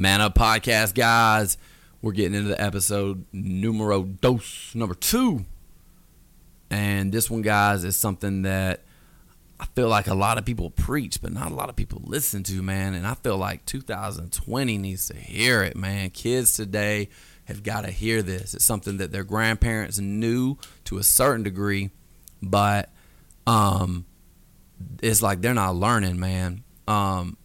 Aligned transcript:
Man 0.00 0.22
Up 0.22 0.34
Podcast, 0.34 0.94
guys. 0.94 1.58
We're 2.00 2.12
getting 2.12 2.34
into 2.34 2.48
the 2.48 2.58
episode 2.58 3.26
numero 3.34 4.02
dos, 4.02 4.72
number 4.74 4.94
two. 4.94 5.44
And 6.70 7.12
this 7.12 7.28
one, 7.28 7.42
guys, 7.42 7.84
is 7.84 7.96
something 7.96 8.40
that 8.42 8.82
I 9.60 9.66
feel 9.74 9.88
like 9.88 10.06
a 10.06 10.14
lot 10.14 10.38
of 10.38 10.46
people 10.46 10.70
preach, 10.70 11.20
but 11.20 11.34
not 11.34 11.52
a 11.52 11.54
lot 11.54 11.68
of 11.68 11.76
people 11.76 12.00
listen 12.02 12.42
to, 12.44 12.62
man. 12.62 12.94
And 12.94 13.06
I 13.06 13.12
feel 13.12 13.36
like 13.36 13.66
2020 13.66 14.78
needs 14.78 15.08
to 15.08 15.16
hear 15.18 15.62
it, 15.62 15.76
man. 15.76 16.08
Kids 16.08 16.56
today 16.56 17.10
have 17.44 17.62
got 17.62 17.82
to 17.82 17.90
hear 17.90 18.22
this. 18.22 18.54
It's 18.54 18.64
something 18.64 18.96
that 18.96 19.12
their 19.12 19.24
grandparents 19.24 19.98
knew 19.98 20.56
to 20.84 20.96
a 20.96 21.02
certain 21.02 21.42
degree, 21.42 21.90
but 22.40 22.88
um, 23.46 24.06
it's 25.02 25.20
like 25.20 25.42
they're 25.42 25.52
not 25.52 25.76
learning, 25.76 26.18
man. 26.18 26.64
Um, 26.88 27.36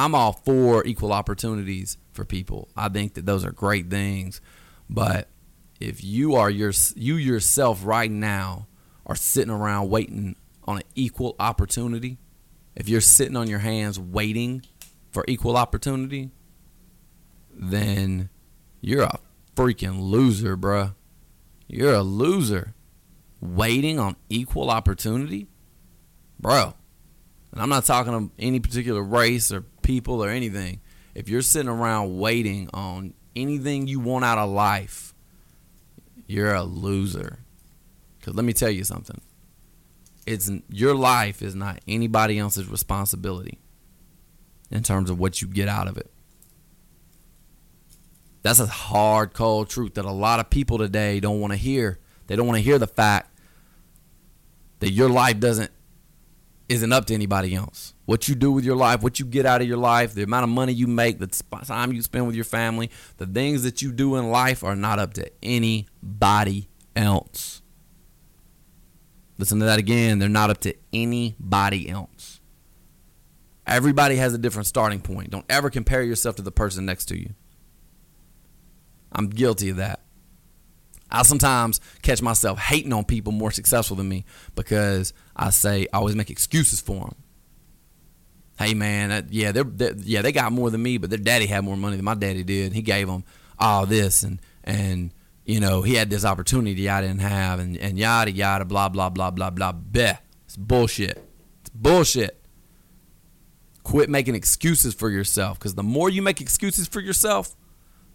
I'm 0.00 0.14
all 0.14 0.32
for 0.32 0.82
equal 0.86 1.12
opportunities 1.12 1.98
for 2.12 2.24
people. 2.24 2.68
I 2.74 2.88
think 2.88 3.14
that 3.14 3.26
those 3.26 3.44
are 3.44 3.52
great 3.52 3.90
things, 3.90 4.40
but 4.88 5.28
if 5.78 6.02
you 6.02 6.36
are 6.36 6.48
your 6.48 6.72
you 6.96 7.16
yourself 7.16 7.84
right 7.84 8.10
now 8.10 8.66
are 9.04 9.14
sitting 9.14 9.52
around 9.52 9.90
waiting 9.90 10.36
on 10.64 10.78
an 10.78 10.84
equal 10.94 11.36
opportunity, 11.38 12.16
if 12.74 12.88
you're 12.88 13.02
sitting 13.02 13.36
on 13.36 13.46
your 13.46 13.58
hands 13.58 14.00
waiting 14.00 14.62
for 15.10 15.22
equal 15.28 15.58
opportunity, 15.58 16.30
then 17.52 18.30
you're 18.80 19.02
a 19.02 19.18
freaking 19.54 20.00
loser, 20.00 20.56
bruh. 20.56 20.94
You're 21.68 21.92
a 21.92 22.02
loser. 22.02 22.72
Waiting 23.42 23.98
on 23.98 24.16
equal 24.30 24.70
opportunity? 24.70 25.48
Bro. 26.38 26.72
And 27.52 27.60
I'm 27.60 27.68
not 27.68 27.84
talking 27.84 28.14
of 28.14 28.30
any 28.38 28.60
particular 28.60 29.02
race 29.02 29.52
or 29.52 29.64
people 29.82 30.22
or 30.22 30.28
anything. 30.28 30.80
If 31.14 31.28
you're 31.28 31.42
sitting 31.42 31.68
around 31.68 32.18
waiting 32.18 32.68
on 32.72 33.14
anything 33.34 33.86
you 33.86 34.00
want 34.00 34.24
out 34.24 34.38
of 34.38 34.50
life, 34.50 35.14
you're 36.26 36.54
a 36.54 36.62
loser. 36.62 37.40
Cuz 38.22 38.34
let 38.34 38.44
me 38.44 38.52
tell 38.52 38.70
you 38.70 38.84
something 38.84 39.20
it's 40.26 40.50
your 40.68 40.94
life 40.94 41.42
is 41.42 41.54
not 41.54 41.80
anybody 41.88 42.38
else's 42.38 42.68
responsibility 42.68 43.58
in 44.70 44.82
terms 44.82 45.10
of 45.10 45.18
what 45.18 45.42
you 45.42 45.48
get 45.48 45.68
out 45.68 45.88
of 45.88 45.96
it. 45.96 46.10
That's 48.42 48.60
a 48.60 48.66
hard, 48.66 49.34
cold 49.34 49.68
truth 49.68 49.94
that 49.94 50.04
a 50.04 50.12
lot 50.12 50.40
of 50.40 50.48
people 50.48 50.78
today 50.78 51.20
don't 51.20 51.40
want 51.40 51.52
to 51.52 51.58
hear. 51.58 51.98
They 52.26 52.36
don't 52.36 52.46
want 52.46 52.58
to 52.58 52.62
hear 52.62 52.78
the 52.78 52.86
fact 52.86 53.34
that 54.78 54.92
your 54.92 55.10
life 55.10 55.40
doesn't 55.40 55.70
isn't 56.70 56.92
up 56.92 57.04
to 57.06 57.14
anybody 57.14 57.52
else. 57.52 57.94
What 58.06 58.28
you 58.28 58.36
do 58.36 58.52
with 58.52 58.64
your 58.64 58.76
life, 58.76 59.02
what 59.02 59.18
you 59.18 59.26
get 59.26 59.44
out 59.44 59.60
of 59.60 59.66
your 59.66 59.76
life, 59.76 60.14
the 60.14 60.22
amount 60.22 60.44
of 60.44 60.50
money 60.50 60.72
you 60.72 60.86
make, 60.86 61.18
the 61.18 61.26
time 61.66 61.92
you 61.92 62.00
spend 62.00 62.28
with 62.28 62.36
your 62.36 62.44
family, 62.44 62.90
the 63.16 63.26
things 63.26 63.64
that 63.64 63.82
you 63.82 63.90
do 63.90 64.14
in 64.14 64.30
life 64.30 64.62
are 64.62 64.76
not 64.76 65.00
up 65.00 65.12
to 65.14 65.28
anybody 65.42 66.68
else. 66.94 67.60
Listen 69.36 69.58
to 69.58 69.64
that 69.64 69.80
again. 69.80 70.20
They're 70.20 70.28
not 70.28 70.50
up 70.50 70.58
to 70.58 70.74
anybody 70.92 71.90
else. 71.90 72.40
Everybody 73.66 74.16
has 74.16 74.32
a 74.32 74.38
different 74.38 74.68
starting 74.68 75.00
point. 75.00 75.30
Don't 75.30 75.46
ever 75.48 75.70
compare 75.70 76.04
yourself 76.04 76.36
to 76.36 76.42
the 76.42 76.52
person 76.52 76.86
next 76.86 77.06
to 77.06 77.18
you. 77.18 77.34
I'm 79.12 79.28
guilty 79.28 79.70
of 79.70 79.76
that. 79.78 80.00
I 81.10 81.22
sometimes 81.22 81.80
catch 82.02 82.22
myself 82.22 82.58
hating 82.58 82.92
on 82.92 83.04
people 83.04 83.32
more 83.32 83.50
successful 83.50 83.96
than 83.96 84.08
me 84.08 84.24
because 84.54 85.12
I 85.34 85.50
say 85.50 85.86
I 85.92 85.98
always 85.98 86.16
make 86.16 86.30
excuses 86.30 86.80
for 86.80 87.00
them. 87.00 87.14
Hey 88.58 88.74
man, 88.74 89.28
yeah, 89.30 89.52
they're, 89.52 89.64
they're, 89.64 89.94
yeah 89.96 90.22
they 90.22 90.32
got 90.32 90.52
more 90.52 90.70
than 90.70 90.82
me, 90.82 90.98
but 90.98 91.10
their 91.10 91.18
daddy 91.18 91.46
had 91.46 91.64
more 91.64 91.76
money 91.76 91.96
than 91.96 92.04
my 92.04 92.14
daddy 92.14 92.44
did. 92.44 92.72
He 92.72 92.82
gave 92.82 93.06
them 93.06 93.24
all 93.58 93.86
this 93.86 94.22
and 94.22 94.40
and 94.64 95.12
you 95.50 95.58
know, 95.58 95.82
he 95.82 95.94
had 95.94 96.10
this 96.10 96.24
opportunity 96.24 96.88
I 96.88 97.00
didn't 97.00 97.22
have, 97.22 97.58
and, 97.58 97.76
and 97.76 97.98
yada 97.98 98.30
yada, 98.30 98.64
blah 98.64 98.88
blah 98.88 99.10
blah 99.10 99.30
blah 99.30 99.50
blah. 99.50 99.72
Bleh. 99.72 100.18
It's 100.44 100.56
bullshit. 100.56 101.22
It's 101.60 101.70
bullshit. 101.70 102.40
Quit 103.82 104.08
making 104.08 104.34
excuses 104.36 104.94
for 104.94 105.10
yourself, 105.10 105.58
because 105.58 105.74
the 105.74 105.82
more 105.82 106.08
you 106.10 106.22
make 106.22 106.40
excuses 106.40 106.86
for 106.86 107.00
yourself, 107.00 107.56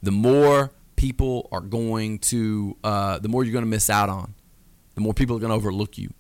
the 0.02 0.12
more 0.12 0.72
people 0.96 1.48
are 1.52 1.62
going 1.62 2.20
to, 2.20 2.78
uh, 2.84 3.20
the 3.20 3.28
more 3.30 3.44
you're 3.44 3.54
going 3.54 3.66
to 3.66 3.70
miss 3.70 3.90
out 3.90 4.10
on. 4.10 4.34
The 4.96 5.02
more 5.02 5.14
people 5.14 5.36
are 5.36 5.40
going 5.40 5.50
to 5.50 5.56
overlook 5.56 5.98
you. 5.98 6.14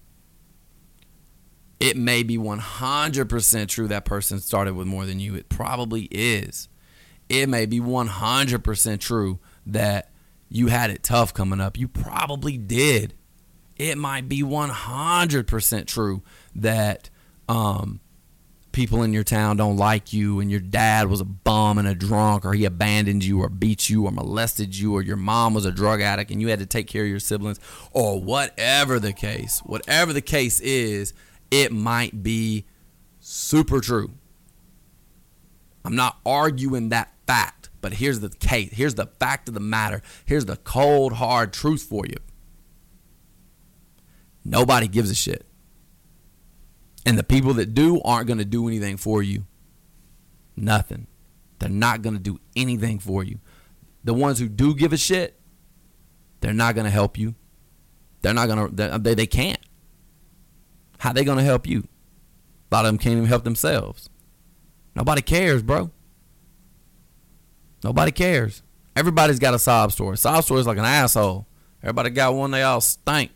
It 1.80 1.98
may 1.98 2.24
be 2.24 2.38
100% 2.38 3.68
true 3.68 3.88
that 3.88 4.06
person 4.06 4.40
started 4.40 4.76
with 4.76 4.88
more 4.88 5.06
than 5.06 5.20
you. 5.20 5.36
It 5.36 5.50
probably 5.50 6.04
is. 6.12 6.70
It 7.30 7.50
may 7.50 7.66
be 7.66 7.80
100% 7.80 9.00
true 9.00 9.40
that 9.66 10.12
you 10.50 10.68
had 10.68 10.90
it 10.90 11.04
tough 11.04 11.34
coming 11.34 11.60
up. 11.60 11.78
You 11.78 11.88
probably 11.88 12.58
did. 12.58 13.14
It 13.78 13.98
might 13.98 14.30
be 14.30 14.42
100% 14.42 15.86
true 15.88 16.24
that 16.56 17.10
um, 17.50 18.00
people 18.76 19.04
in 19.04 19.14
your 19.14 19.24
town 19.24 19.56
don't 19.56 19.78
like 19.78 20.12
you 20.12 20.42
and 20.42 20.52
your 20.52 20.60
dad 20.60 21.08
was 21.08 21.22
a 21.22 21.26
bum 21.26 21.78
and 21.78 21.88
a 21.88 21.96
drunk 21.96 22.44
or 22.44 22.52
he 22.52 22.66
abandoned 22.66 23.24
you 23.24 23.40
or 23.40 23.48
beat 23.48 23.90
you 23.90 24.06
or 24.06 24.12
molested 24.12 24.78
you 24.78 24.94
or 24.94 25.02
your 25.02 25.16
mom 25.16 25.54
was 25.54 25.64
a 25.64 25.72
drug 25.72 26.02
addict 26.02 26.30
and 26.30 26.42
you 26.42 26.50
had 26.50 26.60
to 26.60 26.66
take 26.66 26.86
care 26.86 27.04
of 27.04 27.08
your 27.08 27.22
siblings 27.22 27.58
or 27.94 28.20
whatever 28.20 29.00
the 29.00 29.14
case. 29.14 29.60
Whatever 29.60 30.12
the 30.12 30.22
case 30.22 30.60
is, 30.60 31.14
it 31.50 31.72
might 31.72 32.22
be 32.22 32.66
super 33.22 33.80
true. 33.80 34.12
I'm 35.86 35.96
not 35.96 36.18
arguing 36.26 36.90
that 36.90 37.14
fact. 37.26 37.70
But 37.80 37.94
here's 37.94 38.20
the 38.20 38.30
case. 38.30 38.72
Here's 38.74 38.96
the 38.96 39.06
fact 39.06 39.48
of 39.48 39.54
the 39.54 39.62
matter. 39.62 40.02
Here's 40.26 40.46
the 40.46 40.58
cold, 40.58 41.14
hard 41.14 41.54
truth 41.54 41.84
for 41.84 42.06
you. 42.06 42.18
Nobody 44.44 44.90
gives 44.90 45.10
a 45.10 45.16
shit. 45.16 45.46
And 47.06 47.18
the 47.18 47.24
people 47.24 47.54
that 47.56 47.74
do 47.74 48.02
aren't 48.02 48.28
going 48.28 48.40
to 48.40 48.46
do 48.46 48.68
anything 48.68 48.98
for 48.98 49.22
you. 49.22 49.46
Nothing. 50.56 51.08
They're 51.60 51.70
not 51.70 52.02
going 52.02 52.16
to 52.16 52.22
do 52.22 52.40
anything 52.56 53.00
for 53.00 53.24
you. 53.24 53.40
The 54.04 54.14
ones 54.14 54.40
who 54.40 54.50
do 54.50 54.74
give 54.76 54.94
a 54.94 54.98
shit, 54.98 55.40
they're 56.42 56.54
not 56.54 56.76
going 56.76 56.86
to 56.86 56.92
help 56.92 57.18
you. 57.18 57.36
They're 58.22 58.34
not 58.34 58.48
going 58.48 58.76
to, 58.76 59.00
they, 59.00 59.14
they 59.14 59.28
can't. 59.28 59.60
How 60.98 61.14
they 61.14 61.24
going 61.24 61.38
to 61.38 61.44
help 61.44 61.68
you? 61.68 61.88
A 62.72 62.76
lot 62.76 62.86
of 62.86 62.90
them 62.90 62.98
can't 62.98 63.14
even 63.18 63.26
help 63.26 63.44
themselves. 63.44 64.10
Nobody 64.96 65.22
cares, 65.22 65.62
bro. 65.62 65.92
Nobody 67.84 68.12
cares. 68.12 68.64
Everybody's 68.96 69.40
got 69.40 69.54
a 69.54 69.60
sob 69.60 69.92
story. 69.92 70.18
Sob 70.18 70.44
story 70.44 70.62
is 70.62 70.68
like 70.68 70.78
an 70.78 70.86
asshole. 70.86 71.46
Everybody 71.84 72.10
got 72.10 72.34
one. 72.34 72.52
They 72.52 72.64
all 72.64 72.82
stink, 72.82 73.32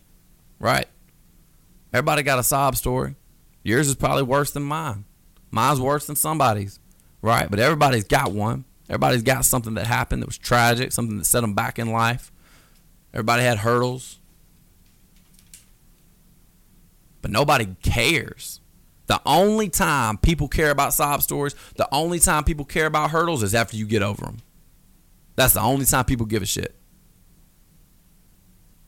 right? 0.58 0.88
Everybody 1.94 2.24
got 2.24 2.40
a 2.40 2.44
sob 2.44 2.76
story. 2.76 3.16
Yours 3.64 3.88
is 3.88 3.96
probably 3.96 4.24
worse 4.24 4.52
than 4.52 4.64
mine. 4.64 5.06
Mine's 5.52 5.80
worse 5.80 6.08
than 6.08 6.16
somebody's, 6.16 6.80
right? 7.22 7.50
But 7.50 7.60
everybody's 7.60 8.04
got 8.06 8.32
one. 8.32 8.66
Everybody's 8.88 9.24
got 9.24 9.46
something 9.46 9.76
that 9.76 9.86
happened 9.86 10.22
that 10.22 10.28
was 10.28 10.38
tragic, 10.38 10.92
something 10.92 11.18
that 11.18 11.26
set 11.26 11.42
them 11.42 11.54
back 11.54 11.78
in 11.78 11.92
life. 11.92 12.32
Everybody 13.14 13.44
had 13.44 13.60
hurdles. 13.60 14.20
But 17.22 17.32
nobody 17.32 17.76
cares. 17.84 18.62
The 19.08 19.22
only 19.26 19.70
time 19.70 20.18
people 20.18 20.48
care 20.48 20.70
about 20.70 20.94
sob 20.94 21.22
stories, 21.22 21.56
the 21.76 21.90
only 21.92 22.20
time 22.20 22.44
people 22.44 22.66
care 22.66 22.86
about 22.86 23.12
hurdles 23.12 23.44
is 23.44 23.56
after 23.56 23.76
you 23.76 23.86
get 23.86 24.04
over 24.04 24.26
them. 24.26 24.38
That's 25.36 25.54
the 25.54 25.62
only 25.62 25.86
time 25.86 26.06
people 26.06 26.26
give 26.26 26.44
a 26.44 26.46
shit. 26.46 26.76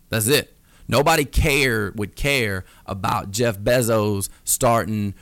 That's 0.09 0.27
it. 0.27 0.55
Nobody 0.91 1.23
care 1.25 1.93
would 1.95 2.15
care 2.15 2.65
about 2.85 3.31
Jeff 3.31 3.57
Bezos 3.57 4.29
starting 4.43 5.15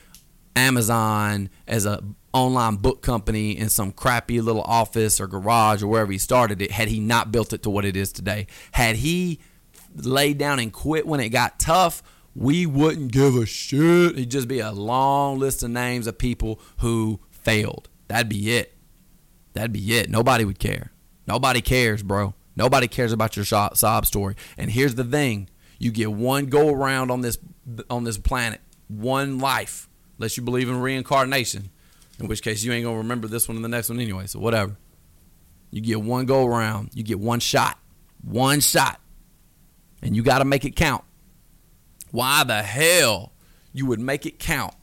Amazon 0.56 1.48
as 1.68 1.86
a 1.86 2.02
online 2.32 2.76
book 2.76 3.02
company 3.02 3.56
in 3.56 3.68
some 3.68 3.92
crappy 3.92 4.40
little 4.40 4.62
office 4.62 5.20
or 5.20 5.26
garage 5.26 5.82
or 5.82 5.86
wherever 5.86 6.10
he 6.12 6.18
started 6.18 6.60
it 6.60 6.72
had 6.72 6.88
he 6.88 7.00
not 7.00 7.32
built 7.32 7.52
it 7.52 7.62
to 7.62 7.70
what 7.70 7.84
it 7.84 7.96
is 7.96 8.12
today. 8.12 8.46
Had 8.72 8.96
he 8.96 9.40
laid 9.94 10.38
down 10.38 10.58
and 10.58 10.72
quit 10.72 11.06
when 11.06 11.20
it 11.20 11.30
got 11.30 11.58
tough, 11.58 12.02
we 12.34 12.66
wouldn't 12.66 13.12
give 13.12 13.36
a 13.36 13.46
shit. 13.46 14.12
It'd 14.12 14.30
just 14.30 14.48
be 14.48 14.60
a 14.60 14.72
long 14.72 15.38
list 15.38 15.62
of 15.62 15.70
names 15.70 16.06
of 16.06 16.18
people 16.18 16.60
who 16.78 17.20
failed. 17.30 17.88
That'd 18.08 18.28
be 18.28 18.56
it. 18.56 18.76
That'd 19.52 19.72
be 19.72 19.96
it. 19.98 20.10
Nobody 20.10 20.44
would 20.44 20.58
care. 20.58 20.92
Nobody 21.26 21.60
cares, 21.60 22.02
bro. 22.02 22.34
Nobody 22.56 22.88
cares 22.88 23.12
about 23.12 23.36
your 23.36 23.44
sob 23.44 24.06
story. 24.06 24.34
And 24.56 24.70
here's 24.70 24.94
the 24.94 25.04
thing: 25.04 25.48
you 25.80 25.90
get 25.90 26.12
one 26.12 26.46
go 26.46 26.70
around 26.70 27.10
on 27.10 27.22
this 27.22 27.38
on 27.88 28.04
this 28.04 28.18
planet, 28.18 28.60
one 28.86 29.38
life, 29.38 29.88
unless 30.18 30.36
you 30.36 30.44
believe 30.44 30.68
in 30.68 30.80
reincarnation. 30.80 31.70
In 32.20 32.28
which 32.28 32.42
case, 32.42 32.62
you 32.62 32.70
ain't 32.72 32.84
gonna 32.84 32.98
remember 32.98 33.26
this 33.26 33.48
one 33.48 33.56
and 33.56 33.64
the 33.64 33.68
next 33.68 33.88
one 33.88 33.98
anyway. 33.98 34.26
So 34.26 34.38
whatever. 34.38 34.76
You 35.72 35.80
get 35.80 36.02
one 36.02 36.26
go 36.26 36.46
around. 36.46 36.90
You 36.94 37.02
get 37.02 37.18
one 37.18 37.40
shot. 37.40 37.78
One 38.22 38.60
shot. 38.60 39.00
And 40.02 40.14
you 40.14 40.22
got 40.22 40.38
to 40.38 40.44
make 40.44 40.64
it 40.64 40.76
count 40.76 41.04
why 42.10 42.44
the 42.44 42.62
hell 42.62 43.32
you 43.72 43.86
would 43.86 44.00
make 44.00 44.26
it 44.26 44.38
count 44.38 44.74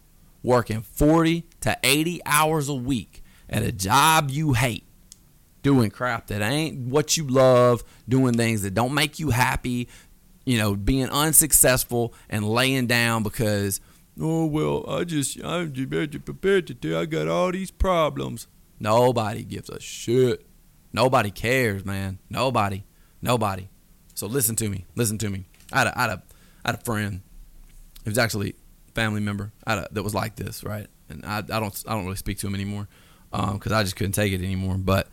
working 0.44 0.82
40 0.82 1.46
to 1.62 1.78
80 1.84 2.22
hours 2.26 2.70
a 2.70 2.74
week 2.74 3.24
at 3.50 3.64
a 3.64 3.72
job 3.72 4.30
you 4.30 4.54
hate 4.54 4.84
doing 5.62 5.90
crap 5.90 6.28
that 6.28 6.42
ain't 6.42 6.88
what 6.88 7.18
you 7.18 7.28
love, 7.28 7.84
doing 8.08 8.34
things 8.34 8.62
that 8.62 8.74
don't 8.74 8.94
make 8.94 9.20
you 9.20 9.32
happy, 9.32 9.90
you 10.48 10.58
know, 10.58 10.78
being 10.78 11.10
unsuccessful 11.10 12.14
and 12.30 12.48
laying 12.48 12.88
down 12.88 13.22
because, 13.22 13.82
oh, 14.18 14.46
well, 14.46 14.90
I 14.90 15.04
just, 15.04 15.44
I'm 15.44 15.74
just 15.74 16.24
prepared 16.24 16.68
to 16.68 16.74
do, 16.74 16.98
I 16.98 17.06
got 17.06 17.28
all 17.28 17.52
these 17.52 17.70
problems. 17.70 18.48
Nobody 18.80 19.44
gives 19.44 19.70
a 19.70 19.78
shit. 19.82 20.46
Nobody 20.94 21.32
cares, 21.32 21.84
man. 21.84 22.20
Nobody. 22.30 22.86
Nobody. 23.22 23.68
So 24.14 24.26
listen 24.28 24.56
to 24.56 24.70
me. 24.70 24.86
Listen 24.96 25.18
to 25.18 25.30
me. 25.30 25.50
I 25.74 25.80
had 25.80 25.88
a, 25.88 25.98
I 25.98 26.02
had 26.04 26.10
a, 26.12 26.24
I 26.64 26.70
had 26.70 26.76
a 26.76 26.84
friend. 26.86 27.22
It 28.06 28.10
was 28.10 28.18
actually 28.18 28.56
a 28.88 28.92
family 28.94 29.20
member 29.20 29.52
a, 29.66 29.86
that 29.92 30.02
was 30.02 30.16
like 30.16 30.38
this, 30.38 30.64
right? 30.64 30.88
And 31.10 31.26
I, 31.26 31.40
I 31.40 31.60
don't 31.60 31.84
I 31.86 31.94
don't 31.94 32.06
really 32.06 32.16
speak 32.16 32.38
to 32.40 32.48
him 32.48 32.56
anymore 32.56 32.88
because 33.32 33.72
um, 33.72 33.78
I 33.78 33.84
just 33.84 33.98
couldn't 33.98 34.14
take 34.14 34.32
it 34.32 34.42
anymore. 34.42 34.78
But 34.78 35.10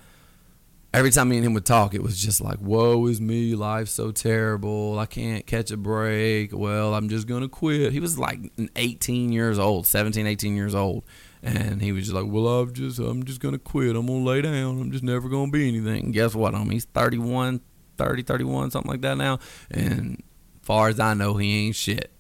every 0.94 1.10
time 1.10 1.28
me 1.28 1.36
and 1.36 1.44
him 1.44 1.54
would 1.54 1.66
talk, 1.66 1.92
it 1.92 2.02
was 2.02 2.16
just 2.16 2.40
like, 2.40 2.60
"Woe 2.60 3.06
is 3.06 3.20
me, 3.20 3.54
life's 3.54 3.90
so 3.90 4.12
terrible. 4.12 4.98
I 4.98 5.06
can't 5.06 5.46
catch 5.46 5.70
a 5.70 5.76
break. 5.76 6.56
Well, 6.56 6.94
I'm 6.94 7.08
just 7.08 7.26
gonna 7.26 7.48
quit." 7.48 7.92
He 7.92 8.00
was 8.00 8.18
like 8.18 8.52
18 8.76 9.32
years 9.32 9.58
old, 9.58 9.86
17, 9.86 10.26
18 10.26 10.56
years 10.56 10.74
old, 10.74 11.04
and 11.42 11.82
he 11.82 11.92
was 11.92 12.04
just 12.04 12.14
like, 12.14 12.26
"Well, 12.26 12.62
I've 12.62 12.72
just 12.72 12.98
I'm 13.00 13.24
just 13.24 13.40
gonna 13.40 13.58
quit. 13.58 13.96
I'm 13.96 14.06
gonna 14.06 14.24
lay 14.24 14.40
down. 14.40 14.80
I'm 14.80 14.92
just 14.92 15.04
never 15.04 15.28
gonna 15.28 15.50
be 15.50 15.68
anything." 15.68 16.04
And 16.04 16.14
guess 16.14 16.34
what? 16.34 16.54
I 16.54 16.58
mean, 16.60 16.70
he's 16.72 16.86
31, 16.86 17.60
30, 17.98 18.22
31, 18.22 18.70
something 18.70 18.90
like 18.90 19.02
that 19.02 19.18
now, 19.18 19.40
and 19.70 20.22
far 20.62 20.88
as 20.88 21.00
I 21.00 21.14
know, 21.14 21.36
he 21.36 21.66
ain't 21.66 21.76
shit. 21.76 22.12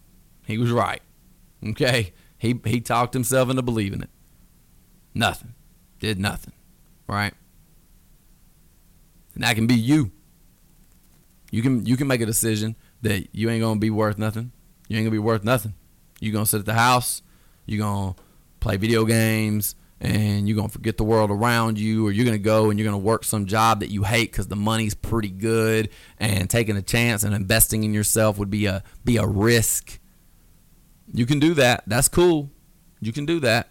He 0.46 0.58
was 0.58 0.70
right. 0.70 1.00
Okay, 1.64 2.12
he 2.36 2.60
he 2.66 2.80
talked 2.80 3.14
himself 3.14 3.48
into 3.48 3.62
believing 3.62 4.02
it. 4.02 4.10
Nothing, 5.14 5.54
did 6.00 6.18
nothing, 6.18 6.52
right? 7.06 7.34
And 9.34 9.44
that 9.44 9.54
can 9.54 9.66
be 9.66 9.74
you. 9.74 10.12
You 11.50 11.62
can 11.62 11.86
you 11.86 11.96
can 11.96 12.06
make 12.06 12.20
a 12.20 12.26
decision 12.26 12.76
that 13.02 13.28
you 13.32 13.50
ain't 13.50 13.62
gonna 13.62 13.80
be 13.80 13.90
worth 13.90 14.18
nothing. 14.18 14.52
You 14.88 14.96
ain't 14.96 15.04
gonna 15.04 15.12
be 15.12 15.18
worth 15.18 15.44
nothing. 15.44 15.74
You 16.20 16.32
gonna 16.32 16.46
sit 16.46 16.60
at 16.60 16.66
the 16.66 16.74
house. 16.74 17.22
You 17.66 17.78
gonna 17.78 18.14
play 18.60 18.76
video 18.76 19.04
games 19.04 19.76
and 20.00 20.48
you're 20.48 20.56
going 20.56 20.68
to 20.68 20.72
forget 20.72 20.96
the 20.96 21.04
world 21.04 21.30
around 21.30 21.78
you 21.78 22.06
or 22.06 22.10
you're 22.12 22.30
to 22.30 22.38
go 22.38 22.70
and 22.70 22.78
you're 22.78 22.90
to 22.90 22.98
work 22.98 23.24
some 23.24 23.46
job 23.46 23.80
that 23.80 23.90
you 23.90 24.02
hate 24.04 24.32
cuz 24.32 24.48
the 24.48 24.56
money's 24.56 24.94
pretty 24.94 25.30
good 25.30 25.88
and 26.18 26.50
taking 26.50 26.76
a 26.76 26.82
chance 26.82 27.24
and 27.24 27.34
investing 27.34 27.84
in 27.84 27.94
yourself 27.94 28.38
would 28.38 28.50
be 28.50 28.66
a 28.66 28.82
be 29.04 29.16
a 29.16 29.26
risk. 29.26 29.98
You 31.12 31.26
can 31.26 31.38
do 31.38 31.54
that. 31.54 31.84
That's 31.86 32.08
cool. 32.08 32.50
You 33.00 33.12
can 33.12 33.24
do 33.24 33.40
that. 33.40 33.68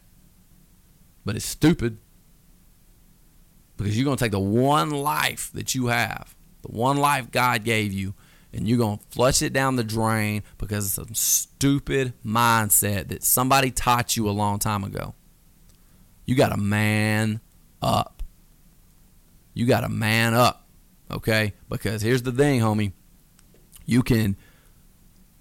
But 1.26 1.36
it's 1.36 1.46
stupid. 1.46 1.98
Because 3.84 3.98
you're 3.98 4.06
going 4.06 4.16
to 4.16 4.24
take 4.24 4.32
the 4.32 4.40
one 4.40 4.92
life 4.92 5.52
that 5.54 5.76
you 5.76 5.88
have, 5.88 6.34
the 6.62 6.72
one 6.72 6.96
life 6.96 7.32
God 7.32 7.66
gave 7.66 7.92
you, 7.92 8.14
and 8.54 8.66
you're 8.66 8.78
going 8.78 8.98
to 8.98 9.04
flush 9.10 9.42
it 9.42 9.52
down 9.52 9.76
the 9.76 9.84
drain 9.84 10.42
because 10.58 10.98
of 10.98 11.08
some 11.08 11.16
stupid 11.16 12.14
mindset 12.26 13.10
that 13.10 13.24
somebody 13.24 13.72
taught 13.72 14.16
you 14.16 14.30
a 14.30 14.32
long 14.32 14.58
time 14.58 14.86
ago. 14.86 15.16
You 16.26 16.36
got 16.36 16.50
to 16.50 16.58
man 16.58 17.42
up. 17.82 18.24
You 19.54 19.66
got 19.66 19.82
to 19.82 19.90
man 19.90 20.34
up, 20.34 20.66
okay? 21.12 21.54
Because 21.70 22.02
here's 22.02 22.22
the 22.22 22.32
thing, 22.32 22.62
homie. 22.62 22.94
You 23.86 24.02
can 24.02 24.38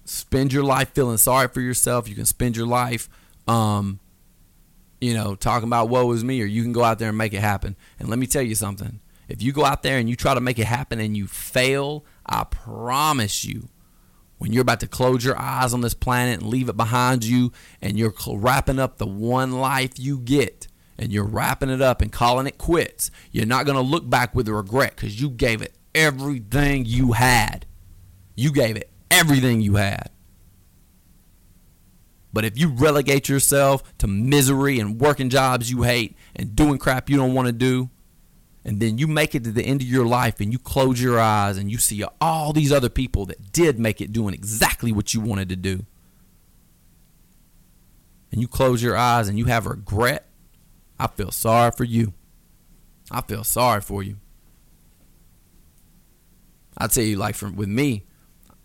spend 0.03 0.51
your 0.51 0.65
life 0.65 0.89
feeling 0.93 1.15
sorry 1.15 1.47
for 1.47 1.61
yourself. 1.61 2.09
You 2.09 2.15
can 2.15 2.25
spend 2.25 2.57
your 2.57 2.67
life, 2.67 3.07
um, 3.47 4.01
you 5.03 5.13
know, 5.13 5.35
talking 5.35 5.67
about 5.67 5.89
woe 5.89 6.11
is 6.11 6.23
me, 6.23 6.41
or 6.41 6.45
you 6.45 6.63
can 6.63 6.71
go 6.71 6.83
out 6.83 6.99
there 6.99 7.09
and 7.09 7.17
make 7.17 7.33
it 7.33 7.41
happen. 7.41 7.75
And 7.99 8.09
let 8.09 8.19
me 8.19 8.27
tell 8.27 8.41
you 8.41 8.55
something. 8.55 8.99
If 9.27 9.41
you 9.41 9.51
go 9.51 9.65
out 9.65 9.83
there 9.83 9.97
and 9.97 10.09
you 10.09 10.15
try 10.15 10.33
to 10.33 10.41
make 10.41 10.59
it 10.59 10.65
happen 10.65 10.99
and 10.99 11.15
you 11.15 11.27
fail, 11.27 12.05
I 12.25 12.43
promise 12.43 13.45
you, 13.45 13.69
when 14.37 14.51
you're 14.51 14.61
about 14.61 14.81
to 14.81 14.87
close 14.87 15.23
your 15.23 15.39
eyes 15.39 15.73
on 15.73 15.81
this 15.81 15.93
planet 15.93 16.41
and 16.41 16.49
leave 16.49 16.69
it 16.69 16.77
behind 16.77 17.23
you, 17.23 17.51
and 17.81 17.97
you're 17.97 18.13
wrapping 18.27 18.79
up 18.79 18.97
the 18.97 19.07
one 19.07 19.53
life 19.53 19.91
you 19.97 20.19
get, 20.19 20.67
and 20.97 21.11
you're 21.11 21.25
wrapping 21.25 21.69
it 21.69 21.81
up 21.81 22.01
and 22.01 22.11
calling 22.11 22.47
it 22.47 22.57
quits, 22.57 23.09
you're 23.31 23.45
not 23.45 23.65
going 23.65 23.77
to 23.77 23.81
look 23.81 24.09
back 24.09 24.35
with 24.35 24.47
regret 24.47 24.95
because 24.95 25.19
you 25.19 25.29
gave 25.29 25.61
it 25.61 25.73
everything 25.95 26.85
you 26.85 27.13
had. 27.13 27.65
You 28.35 28.51
gave 28.51 28.75
it 28.75 28.89
everything 29.09 29.61
you 29.61 29.75
had. 29.75 30.09
But 32.33 32.45
if 32.45 32.57
you 32.57 32.69
relegate 32.69 33.29
yourself 33.29 33.95
to 33.99 34.07
misery 34.07 34.79
and 34.79 34.99
working 34.99 35.29
jobs 35.29 35.69
you 35.69 35.83
hate 35.83 36.17
and 36.35 36.55
doing 36.55 36.79
crap 36.79 37.09
you 37.09 37.15
don't 37.15 37.35
want 37.35 37.47
to 37.47 37.53
do, 37.53 37.91
and 38.65 38.79
then 38.79 38.97
you 38.97 39.07
make 39.07 39.35
it 39.35 39.43
to 39.43 39.51
the 39.51 39.63
end 39.63 39.81
of 39.81 39.87
your 39.87 40.05
life 40.05 40.39
and 40.39 40.51
you 40.51 40.57
close 40.57 41.01
your 41.01 41.19
eyes 41.19 41.57
and 41.57 41.69
you 41.69 41.77
see 41.77 42.03
all 42.19 42.53
these 42.53 42.71
other 42.71 42.89
people 42.89 43.25
that 43.27 43.51
did 43.51 43.77
make 43.77 44.01
it 44.01 44.11
doing 44.11 44.33
exactly 44.33 44.91
what 44.91 45.13
you 45.13 45.21
wanted 45.21 45.49
to 45.49 45.55
do. 45.55 45.85
And 48.31 48.41
you 48.41 48.47
close 48.47 48.81
your 48.81 48.97
eyes 48.97 49.27
and 49.27 49.37
you 49.37 49.45
have 49.45 49.67
regret. 49.67 50.27
I 50.97 51.07
feel 51.07 51.29
sorry 51.29 51.71
for 51.71 51.83
you. 51.83 52.13
I 53.11 53.21
feel 53.21 53.43
sorry 53.43 53.81
for 53.81 54.01
you. 54.01 54.17
I 56.77 56.87
tell 56.87 57.03
you, 57.03 57.17
like 57.17 57.35
from 57.35 57.55
with 57.55 57.69
me, 57.69 58.05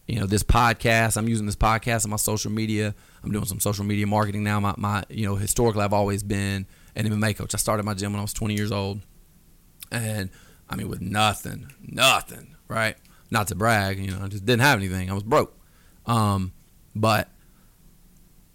you 0.08 0.18
know, 0.18 0.26
this 0.26 0.42
podcast, 0.42 1.18
I'm 1.18 1.28
using 1.28 1.44
this 1.44 1.54
podcast 1.54 2.04
on 2.06 2.10
my 2.10 2.16
social 2.16 2.50
media. 2.50 2.94
I'm 3.22 3.30
doing 3.30 3.44
some 3.44 3.60
social 3.60 3.84
media 3.84 4.06
marketing 4.06 4.42
now. 4.42 4.58
My, 4.58 4.74
my 4.78 5.04
you 5.10 5.26
know, 5.26 5.36
historically, 5.36 5.82
I've 5.82 5.92
always 5.92 6.22
been 6.22 6.66
an 6.96 7.06
MMA 7.06 7.36
coach. 7.36 7.54
I 7.54 7.58
started 7.58 7.84
my 7.84 7.92
gym 7.92 8.12
when 8.12 8.18
I 8.18 8.22
was 8.22 8.32
20 8.32 8.54
years 8.54 8.72
old. 8.72 9.02
And 9.92 10.30
I 10.68 10.76
mean, 10.76 10.88
with 10.88 11.02
nothing, 11.02 11.70
nothing, 11.82 12.56
right? 12.68 12.96
Not 13.30 13.48
to 13.48 13.54
brag, 13.54 13.98
you 13.98 14.10
know, 14.10 14.24
I 14.24 14.28
just 14.28 14.46
didn't 14.46 14.62
have 14.62 14.78
anything. 14.78 15.10
I 15.10 15.12
was 15.12 15.22
broke. 15.22 15.54
Um, 16.06 16.52
but, 16.96 17.28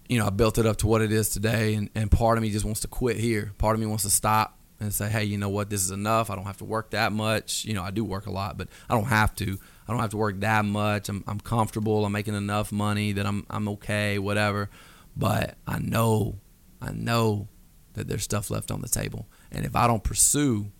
you 0.08 0.18
know, 0.18 0.26
I 0.26 0.30
built 0.30 0.58
it 0.58 0.66
up 0.66 0.78
to 0.78 0.88
what 0.88 1.02
it 1.02 1.12
is 1.12 1.28
today. 1.28 1.74
And, 1.74 1.88
and 1.94 2.10
part 2.10 2.36
of 2.36 2.42
me 2.42 2.50
just 2.50 2.64
wants 2.64 2.80
to 2.80 2.88
quit 2.88 3.16
here. 3.16 3.52
Part 3.58 3.76
of 3.76 3.80
me 3.80 3.86
wants 3.86 4.02
to 4.02 4.10
stop 4.10 4.58
and 4.80 4.92
say, 4.92 5.08
hey, 5.08 5.22
you 5.22 5.38
know 5.38 5.50
what? 5.50 5.70
This 5.70 5.84
is 5.84 5.92
enough. 5.92 6.30
I 6.30 6.34
don't 6.34 6.46
have 6.46 6.58
to 6.58 6.64
work 6.64 6.90
that 6.90 7.12
much. 7.12 7.64
You 7.64 7.74
know, 7.74 7.84
I 7.84 7.92
do 7.92 8.04
work 8.04 8.26
a 8.26 8.32
lot, 8.32 8.58
but 8.58 8.66
I 8.90 8.94
don't 8.94 9.04
have 9.04 9.36
to. 9.36 9.56
I 9.86 9.92
don't 9.92 10.00
have 10.00 10.10
to 10.10 10.16
work 10.16 10.40
that 10.40 10.64
much. 10.64 11.08
I'm, 11.08 11.22
I'm 11.26 11.40
comfortable. 11.40 12.04
I'm 12.04 12.12
making 12.12 12.34
enough 12.34 12.72
money 12.72 13.12
that 13.12 13.26
I'm, 13.26 13.46
I'm 13.50 13.68
okay, 13.68 14.18
whatever. 14.18 14.70
But 15.16 15.56
I 15.66 15.78
know, 15.78 16.38
I 16.80 16.92
know 16.92 17.48
that 17.92 18.08
there's 18.08 18.22
stuff 18.22 18.50
left 18.50 18.70
on 18.70 18.80
the 18.80 18.88
table. 18.88 19.26
And 19.52 19.64
if 19.64 19.76
I 19.76 19.86
don't 19.86 20.02
pursue 20.02 20.72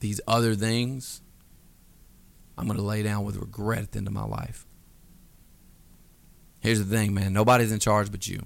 these 0.00 0.20
other 0.28 0.54
things, 0.54 1.22
I'm 2.58 2.66
going 2.66 2.78
to 2.78 2.84
lay 2.84 3.02
down 3.02 3.24
with 3.24 3.36
regret 3.36 3.82
at 3.82 3.92
the 3.92 3.98
end 3.98 4.06
of 4.06 4.12
my 4.12 4.24
life. 4.24 4.66
Here's 6.60 6.78
the 6.78 6.96
thing, 6.96 7.12
man 7.12 7.32
nobody's 7.32 7.72
in 7.72 7.78
charge 7.78 8.10
but 8.10 8.26
you. 8.26 8.42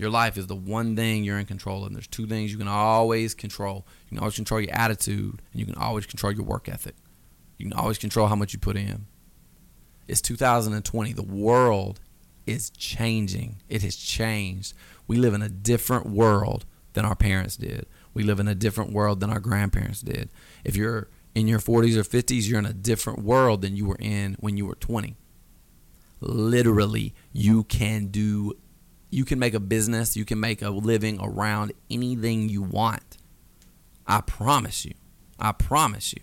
Your 0.00 0.08
life 0.08 0.38
is 0.38 0.46
the 0.46 0.56
one 0.56 0.96
thing 0.96 1.24
you're 1.24 1.38
in 1.38 1.44
control 1.44 1.84
of. 1.84 1.92
There's 1.92 2.06
two 2.06 2.26
things 2.26 2.50
you 2.50 2.56
can 2.56 2.68
always 2.68 3.34
control. 3.34 3.86
You 4.08 4.16
can 4.16 4.18
always 4.20 4.34
control 4.34 4.58
your 4.58 4.72
attitude, 4.72 5.42
and 5.52 5.60
you 5.60 5.66
can 5.66 5.74
always 5.74 6.06
control 6.06 6.32
your 6.32 6.42
work 6.42 6.70
ethic. 6.70 6.94
You 7.58 7.68
can 7.68 7.78
always 7.78 7.98
control 7.98 8.26
how 8.26 8.34
much 8.34 8.54
you 8.54 8.58
put 8.58 8.78
in. 8.78 9.04
It's 10.08 10.22
2020. 10.22 11.12
The 11.12 11.22
world 11.22 12.00
is 12.46 12.70
changing. 12.70 13.56
It 13.68 13.82
has 13.82 13.94
changed. 13.94 14.72
We 15.06 15.18
live 15.18 15.34
in 15.34 15.42
a 15.42 15.50
different 15.50 16.06
world 16.06 16.64
than 16.94 17.04
our 17.04 17.14
parents 17.14 17.58
did. 17.58 17.84
We 18.14 18.22
live 18.22 18.40
in 18.40 18.48
a 18.48 18.54
different 18.54 18.94
world 18.94 19.20
than 19.20 19.28
our 19.28 19.38
grandparents 19.38 20.00
did. 20.00 20.30
If 20.64 20.76
you're 20.76 21.10
in 21.34 21.46
your 21.46 21.60
40s 21.60 21.98
or 21.98 22.04
50s, 22.04 22.48
you're 22.48 22.58
in 22.58 22.64
a 22.64 22.72
different 22.72 23.18
world 23.18 23.60
than 23.60 23.76
you 23.76 23.84
were 23.84 23.98
in 24.00 24.38
when 24.40 24.56
you 24.56 24.64
were 24.64 24.76
20. 24.76 25.18
Literally, 26.22 27.14
you 27.34 27.64
can 27.64 28.06
do 28.06 28.54
you 29.10 29.24
can 29.24 29.38
make 29.38 29.54
a 29.54 29.60
business, 29.60 30.16
you 30.16 30.24
can 30.24 30.40
make 30.40 30.62
a 30.62 30.70
living 30.70 31.18
around 31.20 31.72
anything 31.90 32.48
you 32.48 32.62
want. 32.62 33.18
I 34.06 34.20
promise 34.20 34.84
you. 34.84 34.94
I 35.38 35.52
promise 35.52 36.12
you. 36.12 36.20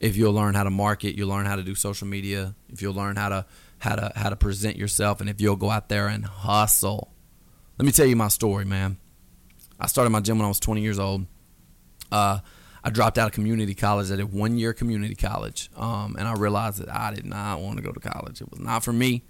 If 0.00 0.16
you'll 0.16 0.32
learn 0.32 0.54
how 0.54 0.64
to 0.64 0.70
market, 0.70 1.16
you'll 1.16 1.28
learn 1.28 1.46
how 1.46 1.56
to 1.56 1.62
do 1.62 1.74
social 1.74 2.06
media, 2.06 2.54
if 2.68 2.82
you'll 2.82 2.94
learn 2.94 3.16
how 3.16 3.28
to 3.28 3.46
how 3.78 3.96
to 3.96 4.12
how 4.14 4.30
to 4.30 4.36
present 4.36 4.76
yourself 4.76 5.20
and 5.20 5.28
if 5.28 5.40
you'll 5.40 5.56
go 5.56 5.70
out 5.70 5.88
there 5.88 6.08
and 6.08 6.24
hustle. 6.24 7.12
Let 7.78 7.86
me 7.86 7.92
tell 7.92 8.06
you 8.06 8.16
my 8.16 8.28
story, 8.28 8.64
man. 8.64 8.98
I 9.80 9.86
started 9.86 10.10
my 10.10 10.20
gym 10.20 10.38
when 10.38 10.44
I 10.44 10.48
was 10.48 10.60
20 10.60 10.80
years 10.80 10.98
old. 10.98 11.26
Uh, 12.12 12.38
I 12.84 12.90
dropped 12.90 13.18
out 13.18 13.26
of 13.28 13.32
community 13.32 13.74
college. 13.74 14.12
I 14.12 14.16
did 14.16 14.32
one 14.32 14.58
year 14.58 14.72
community 14.72 15.14
college, 15.14 15.70
um, 15.76 16.16
and 16.18 16.28
I 16.28 16.34
realized 16.34 16.78
that 16.78 16.94
I 16.94 17.14
did 17.14 17.24
not 17.24 17.60
want 17.60 17.78
to 17.78 17.82
go 17.82 17.90
to 17.90 18.00
college. 18.00 18.40
It 18.40 18.50
was 18.50 18.60
not 18.60 18.84
for 18.84 18.92
me. 18.92 19.24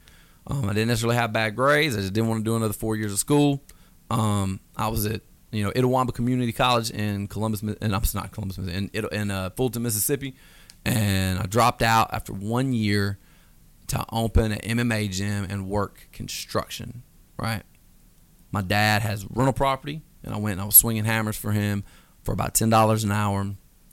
Um, 0.47 0.65
I 0.69 0.73
didn't 0.75 0.89
necessarily 0.89 1.17
have 1.17 1.33
bad 1.33 1.57
grades. 1.57 1.97
I 1.97 2.01
just 2.01 2.13
didn't 2.13 2.29
want 2.29 2.41
to 2.41 2.51
do 2.51 2.57
another 2.57 2.75
four 2.75 2.97
years 2.97 3.13
of 3.13 3.19
school. 3.19 3.63
Um, 4.11 4.61
I 4.77 4.89
was 4.89 5.07
at 5.07 5.23
you 5.51 5.65
know 5.65 5.71
Itawamba 5.71 6.13
Community 6.13 6.53
College 6.53 6.91
in 6.91 7.29
Columbus, 7.29 7.63
and 7.63 7.95
I'm 7.95 8.03
not 8.15 8.33
Columbus, 8.33 8.59
in 8.59 8.91
in 8.91 9.31
uh, 9.31 9.51
Fulton, 9.51 9.83
Mississippi, 9.83 10.35
and 10.85 11.39
I 11.39 11.47
dropped 11.47 11.83
out 11.83 12.13
after 12.13 12.33
one 12.33 12.73
year 12.73 13.19
to 13.89 14.05
open 14.11 14.53
an 14.53 14.79
MMA 14.79 15.11
gym 15.11 15.47
and 15.49 15.69
work 15.69 16.09
construction. 16.13 17.03
Right. 17.39 17.63
My 18.51 18.63
dad 18.63 19.03
has 19.03 19.27
rental 19.31 19.53
property 19.53 20.03
And 20.23 20.33
I 20.33 20.39
went 20.39 20.53
and 20.53 20.61
I 20.61 20.65
was 20.65 20.77
swinging 20.77 21.05
hammers 21.05 21.37
for 21.37 21.51
him 21.53 21.85
for 22.23 22.33
about 22.33 22.55
$10 22.55 23.05
an 23.05 23.13
hour. 23.13 23.41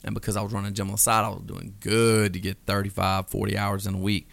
And 0.04 0.14
because 0.14 0.36
I 0.36 0.42
was 0.42 0.52
running 0.52 0.70
a 0.70 0.72
gym 0.72 0.86
on 0.86 0.92
the 0.92 0.98
side, 0.98 1.24
I 1.24 1.28
was 1.28 1.42
doing 1.42 1.74
good 1.80 2.32
to 2.32 2.40
get 2.40 2.58
35, 2.66 3.28
40 3.28 3.58
hours 3.58 3.86
in 3.86 3.94
a 3.94 3.98
week. 3.98 4.28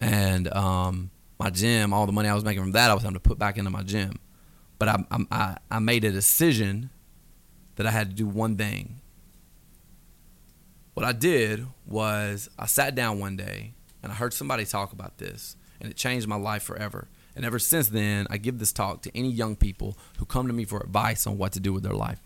And 0.00 0.52
um, 0.52 1.10
my 1.38 1.50
gym, 1.50 1.92
all 1.92 2.06
the 2.06 2.12
money 2.12 2.28
I 2.28 2.34
was 2.34 2.44
making 2.44 2.62
from 2.62 2.72
that, 2.72 2.90
I 2.90 2.94
was 2.94 3.02
having 3.02 3.14
to 3.14 3.20
put 3.20 3.38
back 3.38 3.58
into 3.58 3.70
my 3.70 3.82
gym. 3.82 4.18
But 4.78 4.88
I, 4.88 5.04
I, 5.30 5.56
I 5.70 5.78
made 5.78 6.04
a 6.04 6.10
decision 6.10 6.90
that 7.76 7.86
I 7.86 7.90
had 7.90 8.10
to 8.10 8.16
do 8.16 8.26
one 8.26 8.56
thing. 8.56 9.00
What 10.94 11.04
I 11.04 11.12
did 11.12 11.66
was 11.86 12.48
I 12.58 12.66
sat 12.66 12.94
down 12.94 13.18
one 13.18 13.36
day 13.36 13.74
and 14.02 14.12
I 14.12 14.14
heard 14.14 14.32
somebody 14.32 14.64
talk 14.64 14.92
about 14.92 15.18
this, 15.18 15.56
and 15.80 15.90
it 15.90 15.96
changed 15.96 16.28
my 16.28 16.36
life 16.36 16.62
forever. 16.62 17.08
And 17.34 17.44
ever 17.44 17.58
since 17.58 17.88
then, 17.88 18.26
I 18.30 18.36
give 18.36 18.58
this 18.58 18.72
talk 18.72 19.02
to 19.02 19.16
any 19.16 19.30
young 19.30 19.56
people 19.56 19.98
who 20.18 20.24
come 20.24 20.46
to 20.46 20.52
me 20.52 20.64
for 20.64 20.78
advice 20.80 21.26
on 21.26 21.36
what 21.36 21.52
to 21.52 21.60
do 21.60 21.72
with 21.72 21.82
their 21.82 21.94
life. 21.94 22.20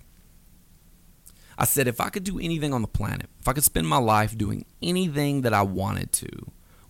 I 1.56 1.64
said, 1.64 1.88
if 1.88 2.00
I 2.00 2.10
could 2.10 2.24
do 2.24 2.38
anything 2.38 2.74
on 2.74 2.82
the 2.82 2.88
planet, 2.88 3.30
if 3.40 3.48
I 3.48 3.52
could 3.52 3.64
spend 3.64 3.88
my 3.88 3.96
life 3.96 4.36
doing 4.36 4.64
anything 4.82 5.42
that 5.42 5.54
I 5.54 5.62
wanted 5.62 6.12
to, 6.12 6.28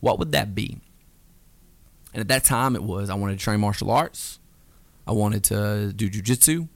what 0.00 0.18
would 0.18 0.32
that 0.32 0.54
be? 0.54 0.78
And 2.12 2.20
at 2.20 2.28
that 2.28 2.44
time, 2.44 2.74
it 2.74 2.82
was 2.82 3.10
I 3.10 3.14
wanted 3.14 3.38
to 3.38 3.44
train 3.44 3.60
martial 3.60 3.90
arts, 3.90 4.38
I 5.06 5.12
wanted 5.12 5.44
to 5.44 5.92
do 5.94 6.10
jujitsu, 6.10 6.68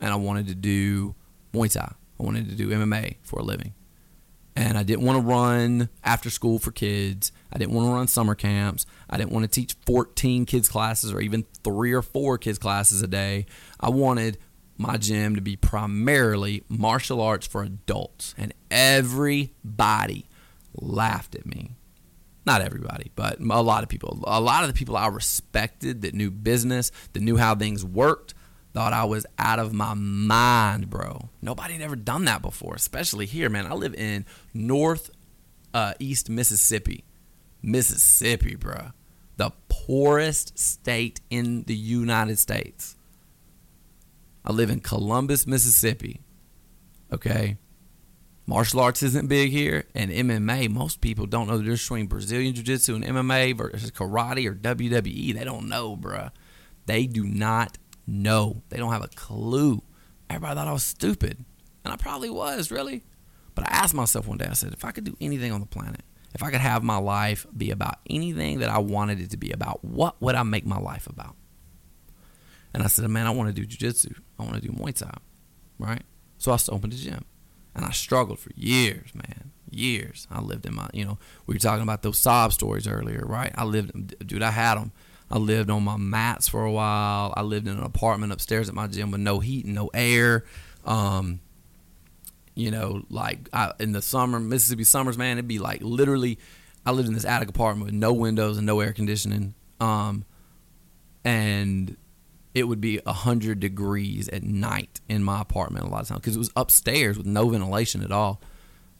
and 0.00 0.12
I 0.12 0.16
wanted 0.16 0.48
to 0.48 0.54
do 0.54 1.14
Muay 1.52 1.72
Thai. 1.72 1.92
I 2.20 2.22
wanted 2.22 2.48
to 2.48 2.54
do 2.54 2.68
MMA 2.70 3.16
for 3.22 3.38
a 3.38 3.42
living. 3.42 3.74
And 4.56 4.76
I 4.76 4.82
didn't 4.82 5.04
want 5.04 5.20
to 5.20 5.24
run 5.24 5.88
after 6.02 6.30
school 6.30 6.58
for 6.58 6.72
kids. 6.72 7.30
I 7.52 7.58
didn't 7.58 7.74
want 7.74 7.86
to 7.86 7.92
run 7.92 8.08
summer 8.08 8.34
camps. 8.34 8.86
I 9.08 9.16
didn't 9.16 9.30
want 9.30 9.44
to 9.44 9.48
teach 9.48 9.76
14 9.86 10.46
kids 10.46 10.68
classes 10.68 11.12
or 11.12 11.20
even 11.20 11.44
three 11.62 11.92
or 11.92 12.02
four 12.02 12.38
kids 12.38 12.58
classes 12.58 13.00
a 13.00 13.06
day. 13.06 13.46
I 13.78 13.90
wanted 13.90 14.36
my 14.76 14.96
gym 14.96 15.36
to 15.36 15.40
be 15.40 15.54
primarily 15.54 16.64
martial 16.68 17.20
arts 17.20 17.46
for 17.46 17.62
adults. 17.62 18.34
And 18.36 18.52
everybody 18.68 20.26
laughed 20.74 21.36
at 21.36 21.46
me. 21.46 21.76
Not 22.48 22.62
everybody, 22.62 23.12
but 23.14 23.40
a 23.40 23.62
lot 23.62 23.82
of 23.82 23.90
people. 23.90 24.24
A 24.26 24.40
lot 24.40 24.64
of 24.64 24.68
the 24.68 24.72
people 24.72 24.96
I 24.96 25.08
respected 25.08 26.00
that 26.00 26.14
knew 26.14 26.30
business, 26.30 26.90
that 27.12 27.20
knew 27.20 27.36
how 27.36 27.54
things 27.54 27.84
worked, 27.84 28.32
thought 28.72 28.94
I 28.94 29.04
was 29.04 29.26
out 29.38 29.58
of 29.58 29.74
my 29.74 29.92
mind, 29.92 30.88
bro. 30.88 31.28
Nobody 31.42 31.74
had 31.74 31.82
ever 31.82 31.94
done 31.94 32.24
that 32.24 32.40
before, 32.40 32.74
especially 32.74 33.26
here, 33.26 33.50
man. 33.50 33.66
I 33.66 33.74
live 33.74 33.94
in 33.94 34.24
North 34.54 35.10
uh, 35.74 35.92
East 35.98 36.30
Mississippi. 36.30 37.04
Mississippi, 37.60 38.54
bro. 38.54 38.92
The 39.36 39.52
poorest 39.68 40.58
state 40.58 41.20
in 41.28 41.64
the 41.64 41.76
United 41.76 42.38
States. 42.38 42.96
I 44.42 44.52
live 44.52 44.70
in 44.70 44.80
Columbus, 44.80 45.46
Mississippi. 45.46 46.22
Okay. 47.12 47.58
Martial 48.48 48.80
arts 48.80 49.02
isn't 49.02 49.28
big 49.28 49.50
here, 49.50 49.84
and 49.94 50.10
MMA, 50.10 50.70
most 50.70 51.02
people 51.02 51.26
don't 51.26 51.48
know 51.48 51.58
the 51.58 51.64
difference 51.64 51.82
between 51.82 52.06
Brazilian 52.06 52.54
Jiu 52.54 52.64
Jitsu 52.64 52.94
and 52.94 53.04
MMA 53.04 53.54
versus 53.54 53.90
karate 53.90 54.48
or 54.48 54.54
WWE. 54.54 55.34
They 55.34 55.44
don't 55.44 55.68
know, 55.68 55.98
bruh. 55.98 56.30
They 56.86 57.06
do 57.06 57.24
not 57.24 57.76
know. 58.06 58.62
They 58.70 58.78
don't 58.78 58.90
have 58.90 59.04
a 59.04 59.08
clue. 59.08 59.82
Everybody 60.30 60.54
thought 60.54 60.66
I 60.66 60.72
was 60.72 60.82
stupid. 60.82 61.44
And 61.84 61.92
I 61.92 61.98
probably 61.98 62.30
was, 62.30 62.70
really. 62.70 63.04
But 63.54 63.70
I 63.70 63.74
asked 63.74 63.92
myself 63.92 64.26
one 64.26 64.38
day, 64.38 64.46
I 64.48 64.54
said, 64.54 64.72
if 64.72 64.82
I 64.82 64.92
could 64.92 65.04
do 65.04 65.14
anything 65.20 65.52
on 65.52 65.60
the 65.60 65.66
planet, 65.66 66.00
if 66.32 66.42
I 66.42 66.50
could 66.50 66.62
have 66.62 66.82
my 66.82 66.96
life 66.96 67.46
be 67.54 67.70
about 67.70 67.96
anything 68.08 68.60
that 68.60 68.70
I 68.70 68.78
wanted 68.78 69.20
it 69.20 69.28
to 69.32 69.36
be 69.36 69.52
about, 69.52 69.84
what 69.84 70.22
would 70.22 70.34
I 70.34 70.42
make 70.42 70.64
my 70.64 70.78
life 70.78 71.06
about? 71.06 71.36
And 72.72 72.82
I 72.82 72.86
said, 72.86 73.06
man, 73.10 73.26
I 73.26 73.30
want 73.30 73.50
to 73.50 73.52
do 73.52 73.66
jiu-jitsu. 73.66 74.14
I 74.38 74.44
want 74.44 74.54
to 74.54 74.62
do 74.62 74.72
Muay 74.72 74.94
Thai, 74.94 75.12
right? 75.78 76.02
So 76.38 76.50
I 76.50 76.58
opened 76.70 76.94
a 76.94 76.96
gym. 76.96 77.26
And 77.74 77.84
I 77.84 77.90
struggled 77.90 78.38
for 78.38 78.50
years, 78.56 79.14
man. 79.14 79.52
Years. 79.70 80.26
I 80.30 80.40
lived 80.40 80.66
in 80.66 80.74
my, 80.74 80.88
you 80.92 81.04
know, 81.04 81.18
we 81.46 81.54
were 81.54 81.60
talking 81.60 81.82
about 81.82 82.02
those 82.02 82.18
sob 82.18 82.52
stories 82.52 82.88
earlier, 82.88 83.24
right? 83.26 83.52
I 83.54 83.64
lived, 83.64 84.26
dude, 84.26 84.42
I 84.42 84.50
had 84.50 84.76
them. 84.76 84.92
I 85.30 85.38
lived 85.38 85.68
on 85.70 85.84
my 85.84 85.96
mats 85.96 86.48
for 86.48 86.64
a 86.64 86.72
while. 86.72 87.34
I 87.36 87.42
lived 87.42 87.68
in 87.68 87.76
an 87.76 87.84
apartment 87.84 88.32
upstairs 88.32 88.68
at 88.68 88.74
my 88.74 88.86
gym 88.86 89.10
with 89.10 89.20
no 89.20 89.40
heat 89.40 89.66
and 89.66 89.74
no 89.74 89.90
air. 89.92 90.44
Um, 90.86 91.40
you 92.54 92.70
know, 92.70 93.02
like 93.08 93.48
I, 93.52 93.72
in 93.78 93.92
the 93.92 94.02
summer, 94.02 94.40
Mississippi 94.40 94.84
summers, 94.84 95.16
man, 95.16 95.38
it'd 95.38 95.46
be 95.46 95.58
like 95.60 95.80
literally. 95.80 96.38
I 96.84 96.90
lived 96.90 97.08
in 97.08 97.14
this 97.14 97.24
attic 97.24 97.48
apartment 97.48 97.86
with 97.86 97.94
no 97.94 98.12
windows 98.12 98.56
and 98.56 98.66
no 98.66 98.80
air 98.80 98.92
conditioning, 98.92 99.54
um, 99.78 100.24
and 101.24 101.96
it 102.54 102.64
would 102.64 102.80
be 102.80 103.00
hundred 103.06 103.60
degrees 103.60 104.28
at 104.28 104.42
night 104.42 105.00
in 105.08 105.22
my 105.22 105.40
apartment 105.40 105.86
a 105.86 105.88
lot 105.88 106.02
of 106.02 106.08
times 106.08 106.20
because 106.20 106.36
it 106.36 106.38
was 106.38 106.50
upstairs 106.56 107.16
with 107.16 107.26
no 107.26 107.48
ventilation 107.48 108.02
at 108.02 108.12
all, 108.12 108.40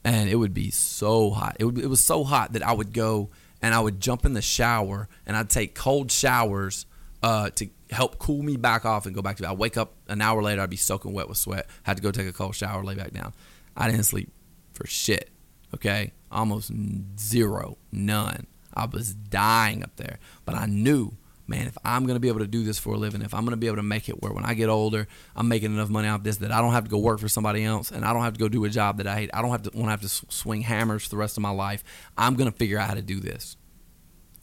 and 0.05 0.29
it 0.29 0.37
would 0.37 0.55
be 0.55 0.71
so 0.71 1.31
hot. 1.31 1.57
It 1.59 1.65
would, 1.65 1.79
it 1.79 1.89
was 1.89 2.03
so 2.03 2.25
hot 2.25 2.53
that 2.53 2.63
I 2.63 2.73
would 2.73 2.93
go 2.93 3.31
and 3.61 3.75
I 3.75 3.81
would 3.81 4.01
jump 4.01 4.25
in 4.25 4.35
the 4.35 4.43
shower 4.43 5.09
and 5.27 5.37
I'd 5.37 5.51
take 5.51 5.75
cold 5.75 6.11
showers 6.11 6.87
uh, 7.23 7.51
to 7.51 7.69
help 7.91 8.19
cool 8.19 8.43
me 8.43 8.57
back 8.57 8.85
off 8.85 9.07
and 9.07 9.15
go 9.15 9.23
back 9.23 9.37
to 9.37 9.43
bed. 9.43 9.51
I'd 9.51 9.59
wake 9.59 9.77
up 9.77 9.95
an 10.09 10.21
hour 10.21 10.43
later, 10.43 10.63
I'd 10.63 10.71
be 10.71 10.77
soaking 10.77 11.13
wet 11.13 11.29
with 11.29 11.39
sweat. 11.39 11.67
Had 11.83 11.97
to 11.97 12.03
go 12.03 12.11
take 12.11 12.29
a 12.29 12.33
cold 12.33 12.55
shower, 12.55 12.85
lay 12.85 12.95
back 12.95 13.13
down. 13.13 13.35
I 13.77 13.91
didn't 13.91 14.05
sleep 14.05 14.31
for 14.73 14.87
shit. 14.87 15.31
Okay, 15.75 16.13
almost 16.31 16.73
zero, 17.19 17.77
none. 17.93 18.47
I 18.73 18.87
was 18.87 19.13
dying 19.13 19.83
up 19.83 19.97
there, 19.97 20.19
but 20.45 20.55
I 20.55 20.67
knew 20.67 21.18
man, 21.49 21.67
if 21.67 21.79
I'm 21.85 22.05
going 22.05 22.17
to 22.17 22.21
be 22.21 22.29
able 22.29 22.41
to 22.41 22.47
do 22.47 22.63
this 22.63 22.79
for 22.79 22.95
a 22.95 22.97
living, 22.97 23.23
if 23.23 23.33
I'm 23.33 23.45
going 23.45 23.53
to 23.53 23.57
be 23.57 23.67
able 23.67 23.77
to 23.77 23.83
make 23.83 24.09
it 24.09 24.23
where 24.23 24.33
when 24.33 24.45
I 24.45 24.55
get 24.55 24.69
older, 24.69 25.09
I'm 25.35 25.49
making 25.49 25.73
enough 25.73 25.89
money 25.89 26.07
off 26.07 26.23
this 26.23 26.37
that 26.39 26.53
I 26.53 26.61
don't 26.61 26.73
have 26.73 26.85
to 26.85 26.91
go 26.91 26.99
work 26.99 27.19
for 27.19 27.29
somebody 27.29 27.65
else 27.65 27.91
and 27.91 28.05
I 28.05 28.13
don't 28.13 28.23
have 28.23 28.35
to 28.35 28.39
go 28.39 28.49
do 28.49 28.65
a 28.65 28.69
job 28.69 28.99
that 28.99 29.07
I 29.07 29.15
hate. 29.17 29.31
I 29.33 29.41
don't 29.41 29.51
have 29.51 29.63
to 29.63 29.71
want 29.71 29.87
to 29.87 29.91
have 29.91 30.03
to 30.03 30.09
swing 30.09 30.61
hammers 30.61 31.05
for 31.05 31.11
the 31.11 31.17
rest 31.17 31.39
of 31.39 31.43
my 31.43 31.51
life. 31.51 31.83
I'm 32.17 32.35
going 32.35 32.51
to 32.51 32.57
figure 32.57 32.79
out 32.79 32.89
how 32.89 32.95
to 32.95 33.03
do 33.03 33.19
this. 33.19 33.57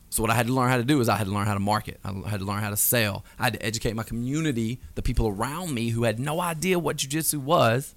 So 0.09 0.23
what 0.23 0.31
I 0.31 0.35
had 0.35 0.47
to 0.47 0.53
learn 0.53 0.69
how 0.69 0.77
to 0.77 0.83
do 0.83 0.99
is 0.99 1.09
I 1.09 1.17
had 1.17 1.27
to 1.27 1.33
learn 1.33 1.45
how 1.45 1.53
to 1.53 1.59
market. 1.59 1.99
I 2.03 2.11
had 2.29 2.39
to 2.39 2.45
learn 2.45 2.61
how 2.61 2.69
to 2.69 2.77
sell. 2.77 3.23
I 3.37 3.43
had 3.45 3.53
to 3.53 3.63
educate 3.63 3.95
my 3.95 4.03
community, 4.03 4.79
the 4.95 5.01
people 5.01 5.27
around 5.27 5.73
me 5.73 5.89
who 5.89 6.03
had 6.03 6.19
no 6.19 6.39
idea 6.39 6.79
what 6.79 6.97
jiu-jitsu 6.97 7.39
was 7.39 7.95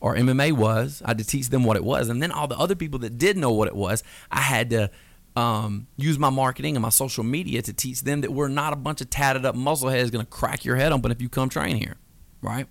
or 0.00 0.14
MMA 0.14 0.52
was. 0.52 1.02
I 1.04 1.08
had 1.08 1.18
to 1.18 1.24
teach 1.24 1.48
them 1.48 1.64
what 1.64 1.76
it 1.76 1.84
was. 1.84 2.08
And 2.08 2.22
then 2.22 2.30
all 2.30 2.46
the 2.46 2.58
other 2.58 2.74
people 2.74 3.00
that 3.00 3.18
did 3.18 3.36
know 3.36 3.52
what 3.52 3.68
it 3.68 3.76
was, 3.76 4.04
I 4.30 4.40
had 4.40 4.70
to– 4.70 4.90
um, 5.40 5.86
use 5.96 6.18
my 6.18 6.28
marketing 6.28 6.76
and 6.76 6.82
my 6.82 6.90
social 6.90 7.24
media 7.24 7.62
to 7.62 7.72
teach 7.72 8.02
them 8.02 8.20
that 8.20 8.30
we're 8.30 8.48
not 8.48 8.74
a 8.74 8.76
bunch 8.76 9.00
of 9.00 9.08
tatted 9.08 9.46
up 9.46 9.54
muscleheads 9.54 10.12
going 10.12 10.24
to 10.24 10.30
crack 10.30 10.66
your 10.66 10.76
head 10.76 10.92
open 10.92 11.10
if 11.10 11.22
you 11.22 11.30
come 11.30 11.48
train 11.48 11.76
here, 11.76 11.96
right? 12.42 12.66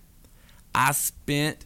I 0.76 0.92
spent 0.92 1.66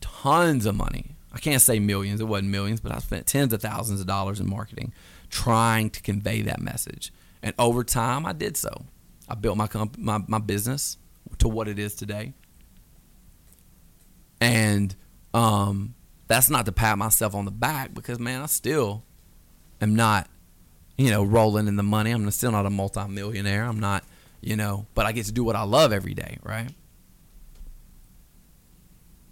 tons 0.00 0.64
of 0.64 0.76
money. 0.76 1.16
I 1.32 1.38
can't 1.38 1.60
say 1.60 1.80
millions, 1.80 2.20
it 2.20 2.24
wasn't 2.24 2.50
millions, 2.50 2.80
but 2.80 2.92
I 2.92 2.98
spent 2.98 3.26
tens 3.26 3.52
of 3.52 3.60
thousands 3.60 4.00
of 4.00 4.06
dollars 4.06 4.38
in 4.38 4.48
marketing 4.48 4.94
trying 5.28 5.90
to 5.90 6.00
convey 6.00 6.40
that 6.42 6.60
message. 6.60 7.12
And 7.42 7.52
over 7.58 7.82
time, 7.82 8.26
I 8.26 8.32
did 8.32 8.56
so. 8.56 8.86
I 9.28 9.34
built 9.34 9.56
my, 9.56 9.66
comp- 9.66 9.98
my, 9.98 10.22
my 10.28 10.38
business 10.38 10.98
to 11.38 11.48
what 11.48 11.66
it 11.66 11.80
is 11.80 11.96
today. 11.96 12.32
And 14.40 14.94
um, 15.34 15.96
that's 16.28 16.48
not 16.48 16.64
to 16.66 16.72
pat 16.72 16.96
myself 16.96 17.34
on 17.34 17.44
the 17.44 17.50
back 17.50 17.92
because, 17.92 18.20
man, 18.20 18.40
I 18.40 18.46
still 18.46 19.02
am 19.80 19.94
not, 19.94 20.28
you 20.96 21.10
know, 21.10 21.24
rolling 21.24 21.68
in 21.68 21.76
the 21.76 21.82
money. 21.82 22.10
I'm 22.10 22.30
still 22.30 22.52
not 22.52 22.66
a 22.66 22.70
multimillionaire. 22.70 23.64
I'm 23.64 23.80
not, 23.80 24.04
you 24.40 24.56
know, 24.56 24.86
but 24.94 25.06
I 25.06 25.12
get 25.12 25.26
to 25.26 25.32
do 25.32 25.44
what 25.44 25.56
I 25.56 25.62
love 25.62 25.92
every 25.92 26.14
day, 26.14 26.38
right? 26.42 26.70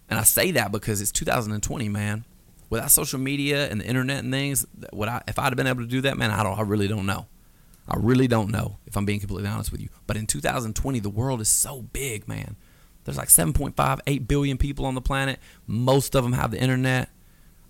And 0.09 0.19
I 0.19 0.23
say 0.23 0.51
that 0.53 0.71
because 0.71 1.01
it's 1.01 1.13
2020, 1.13 1.89
man. 1.89 2.25
Without 2.71 2.91
social 2.91 3.19
media 3.19 3.69
and 3.69 3.81
the 3.81 3.87
internet 3.87 4.25
and 4.25 4.33
things, 4.33 4.67
what 4.93 5.09
I 5.09 5.23
if 5.29 5.39
I'd 5.39 5.45
have 5.45 5.57
been 5.57 5.67
able 5.67 5.83
to 5.83 5.89
do 5.89 6.01
that, 6.03 6.17
man, 6.17 6.31
I 6.31 6.43
don't 6.43 6.59
I 6.59 6.63
really 6.63 6.89
don't 6.89 7.07
know. 7.07 7.27
I 7.89 7.97
really 7.99 8.27
don't 8.27 8.51
know 8.51 8.79
if 8.87 8.97
I'm 8.97 9.05
being 9.05 9.21
completely 9.21 9.49
honest 9.49 9.71
with 9.71 9.81
you. 9.81 9.91
But 10.07 10.17
in 10.17 10.27
2020, 10.27 11.01
the 11.01 11.11
world 11.11 11.41
is 11.41 11.49
so 11.49 11.83
big, 11.83 12.27
man. 12.27 12.57
There's 13.05 13.19
like 13.19 13.29
7.5, 13.29 14.01
8 14.07 14.29
billion 14.29 14.57
people 14.57 14.87
on 14.87 14.95
the 14.95 15.03
planet. 15.03 15.39
Most 15.67 16.15
of 16.15 16.25
them 16.25 16.33
have 16.33 16.51
the 16.51 16.61
internet. 16.61 17.11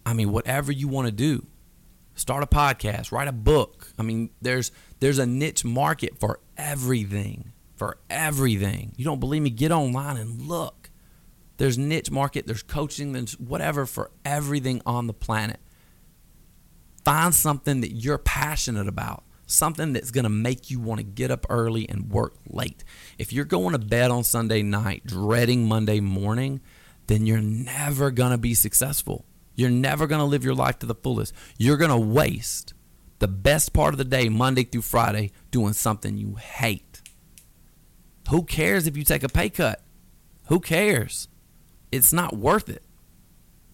I 0.07 0.13
mean, 0.13 0.31
whatever 0.31 0.71
you 0.71 0.87
want 0.87 1.07
to 1.07 1.13
do, 1.13 1.47
start 2.15 2.43
a 2.43 2.47
podcast, 2.47 3.13
write 3.13 3.29
a 3.29 3.33
book. 3.33 3.93
I 3.99 4.03
mean, 4.03 4.31
there's 4.41 4.71
there's 5.01 5.19
a 5.19 5.27
niche 5.27 5.65
market 5.65 6.19
for 6.19 6.41
everything. 6.57 7.53
For 7.77 7.99
everything. 8.09 8.93
You 8.97 9.05
don't 9.05 9.21
believe 9.21 9.43
me? 9.43 9.51
Get 9.51 9.73
online 9.73 10.17
and 10.17 10.43
look. 10.43 10.91
There's 11.57 11.79
niche 11.79 12.11
market, 12.11 12.47
there's 12.47 12.63
coaching, 12.63 13.13
there's 13.13 13.39
whatever 13.39 13.87
for 13.87 14.11
everything 14.25 14.83
on 14.85 15.07
the 15.07 15.13
planet. 15.13 15.61
Find 17.05 17.35
something 17.35 17.81
that 17.83 17.93
you're 17.93 18.19
passionate 18.19 18.89
about, 18.89 19.25
something 19.47 19.93
that's 19.93 20.11
going 20.11 20.25
to 20.25 20.31
make 20.31 20.71
you 20.71 20.81
want 20.81 20.99
to 20.99 21.05
get 21.05 21.31
up 21.31 21.47
early 21.49 21.89
and 21.89 22.11
work 22.11 22.35
late. 22.49 22.83
If 23.19 23.33
you're 23.33 23.45
going 23.45 23.73
to 23.73 23.79
bed 23.79 24.11
on 24.11 24.25
Sunday 24.25 24.63
night 24.63 25.03
dreading 25.07 25.69
Monday 25.69 26.01
morning, 26.01 26.61
then 27.07 27.27
you're 27.27 27.41
never 27.41 28.11
going 28.11 28.33
to 28.33 28.39
be 28.39 28.55
successful. 28.55 29.25
You're 29.55 29.71
never 29.71 30.07
going 30.07 30.21
to 30.21 30.25
live 30.25 30.45
your 30.45 30.55
life 30.55 30.79
to 30.81 30.87
the 30.87 30.95
fullest. 30.95 31.33
You're 31.59 31.77
going 31.77 31.91
to 31.91 31.97
waste 31.97 32.75
the 33.19 33.29
best 33.29 33.73
part 33.73 33.95
of 33.95 33.99
the 33.99 34.05
day, 34.05 34.29
Monday 34.29 34.65
through 34.65 34.83
Friday, 34.83 35.31
doing 35.51 35.73
something 35.73 36.17
you 36.17 36.35
hate. 36.35 37.01
Who 38.31 38.43
cares 38.43 38.87
if 38.87 38.97
you 38.97 39.05
take 39.05 39.23
a 39.23 39.29
pay 39.29 39.51
cut? 39.51 39.83
Who 40.47 40.61
cares? 40.61 41.29
It's 41.93 42.13
not 42.13 42.37
worth 42.37 42.69
it. 42.69 42.83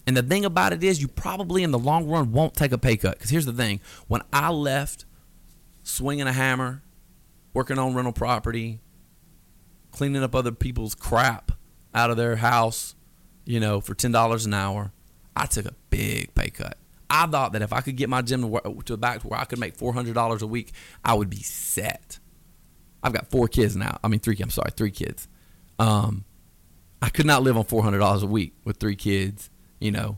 And 0.05 0.17
the 0.17 0.23
thing 0.23 0.45
about 0.45 0.73
it 0.73 0.83
is, 0.83 1.01
you 1.01 1.07
probably 1.07 1.63
in 1.63 1.71
the 1.71 1.79
long 1.79 2.07
run 2.07 2.31
won't 2.31 2.55
take 2.55 2.71
a 2.71 2.77
pay 2.77 2.97
cut. 2.97 3.17
Because 3.17 3.29
here's 3.29 3.45
the 3.45 3.53
thing 3.53 3.79
when 4.07 4.21
I 4.33 4.49
left 4.49 5.05
swinging 5.83 6.27
a 6.27 6.33
hammer, 6.33 6.83
working 7.53 7.77
on 7.77 7.93
rental 7.93 8.13
property, 8.13 8.79
cleaning 9.91 10.23
up 10.23 10.35
other 10.35 10.51
people's 10.51 10.95
crap 10.95 11.51
out 11.93 12.09
of 12.09 12.17
their 12.17 12.37
house, 12.37 12.95
you 13.45 13.59
know, 13.59 13.81
for 13.81 13.93
$10 13.93 14.45
an 14.45 14.53
hour, 14.53 14.91
I 15.35 15.45
took 15.45 15.65
a 15.65 15.73
big 15.89 16.33
pay 16.35 16.49
cut. 16.49 16.77
I 17.09 17.27
thought 17.27 17.53
that 17.53 17.61
if 17.61 17.73
I 17.73 17.81
could 17.81 17.97
get 17.97 18.09
my 18.09 18.21
gym 18.21 18.41
to, 18.41 18.47
work, 18.47 18.85
to 18.85 18.97
back 18.97 19.21
to 19.21 19.27
where 19.27 19.39
I 19.39 19.45
could 19.45 19.59
make 19.59 19.77
$400 19.77 20.41
a 20.41 20.47
week, 20.47 20.71
I 21.03 21.13
would 21.13 21.29
be 21.29 21.41
set. 21.41 22.19
I've 23.03 23.13
got 23.13 23.29
four 23.29 23.47
kids 23.47 23.75
now. 23.75 23.97
I 24.03 24.07
mean, 24.07 24.19
three. 24.19 24.37
I'm 24.41 24.49
sorry, 24.49 24.71
three 24.75 24.91
kids. 24.91 25.27
Um, 25.79 26.23
I 27.01 27.09
could 27.09 27.25
not 27.25 27.41
live 27.41 27.57
on 27.57 27.63
four 27.63 27.83
hundred 27.83 27.99
dollars 27.99 28.23
a 28.23 28.27
week 28.27 28.53
with 28.63 28.77
three 28.77 28.95
kids. 28.95 29.49
You 29.79 29.91
know, 29.91 30.17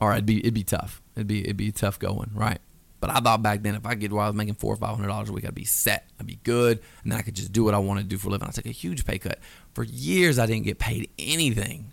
or 0.00 0.12
it'd 0.12 0.26
be 0.26 0.38
it'd 0.38 0.54
be 0.54 0.64
tough. 0.64 1.02
It'd 1.14 1.26
be 1.26 1.42
it'd 1.42 1.56
be 1.56 1.70
tough 1.70 1.98
going, 1.98 2.30
right? 2.34 2.58
But 3.00 3.10
I 3.10 3.18
thought 3.18 3.42
back 3.42 3.62
then 3.62 3.74
if 3.74 3.84
I 3.84 3.94
get 3.94 4.12
where 4.12 4.22
I 4.22 4.28
was 4.28 4.36
making 4.36 4.54
four 4.54 4.72
or 4.72 4.76
five 4.76 4.96
hundred 4.96 5.08
dollars 5.08 5.28
a 5.28 5.32
week, 5.32 5.44
I'd 5.44 5.54
be 5.54 5.64
set. 5.64 6.08
I'd 6.18 6.26
be 6.26 6.38
good, 6.42 6.80
and 7.02 7.12
then 7.12 7.18
I 7.18 7.22
could 7.22 7.34
just 7.34 7.52
do 7.52 7.64
what 7.64 7.74
I 7.74 7.78
wanted 7.78 8.02
to 8.02 8.08
do 8.08 8.16
for 8.16 8.28
a 8.28 8.30
living. 8.30 8.48
I 8.48 8.52
took 8.52 8.66
a 8.66 8.70
huge 8.70 9.04
pay 9.04 9.18
cut. 9.18 9.38
For 9.74 9.82
years, 9.82 10.38
I 10.38 10.46
didn't 10.46 10.64
get 10.64 10.78
paid 10.78 11.10
anything. 11.18 11.92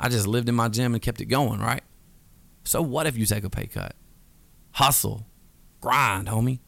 I 0.00 0.08
just 0.08 0.26
lived 0.26 0.48
in 0.48 0.54
my 0.54 0.68
gym 0.68 0.94
and 0.94 1.02
kept 1.02 1.20
it 1.20 1.26
going, 1.26 1.60
right? 1.60 1.82
So 2.64 2.80
what 2.80 3.06
if 3.06 3.18
you 3.18 3.26
take 3.26 3.44
a 3.44 3.50
pay 3.50 3.66
cut? 3.66 3.94
Hustle, 4.72 5.26
grind, 5.80 6.28
homie. 6.28 6.60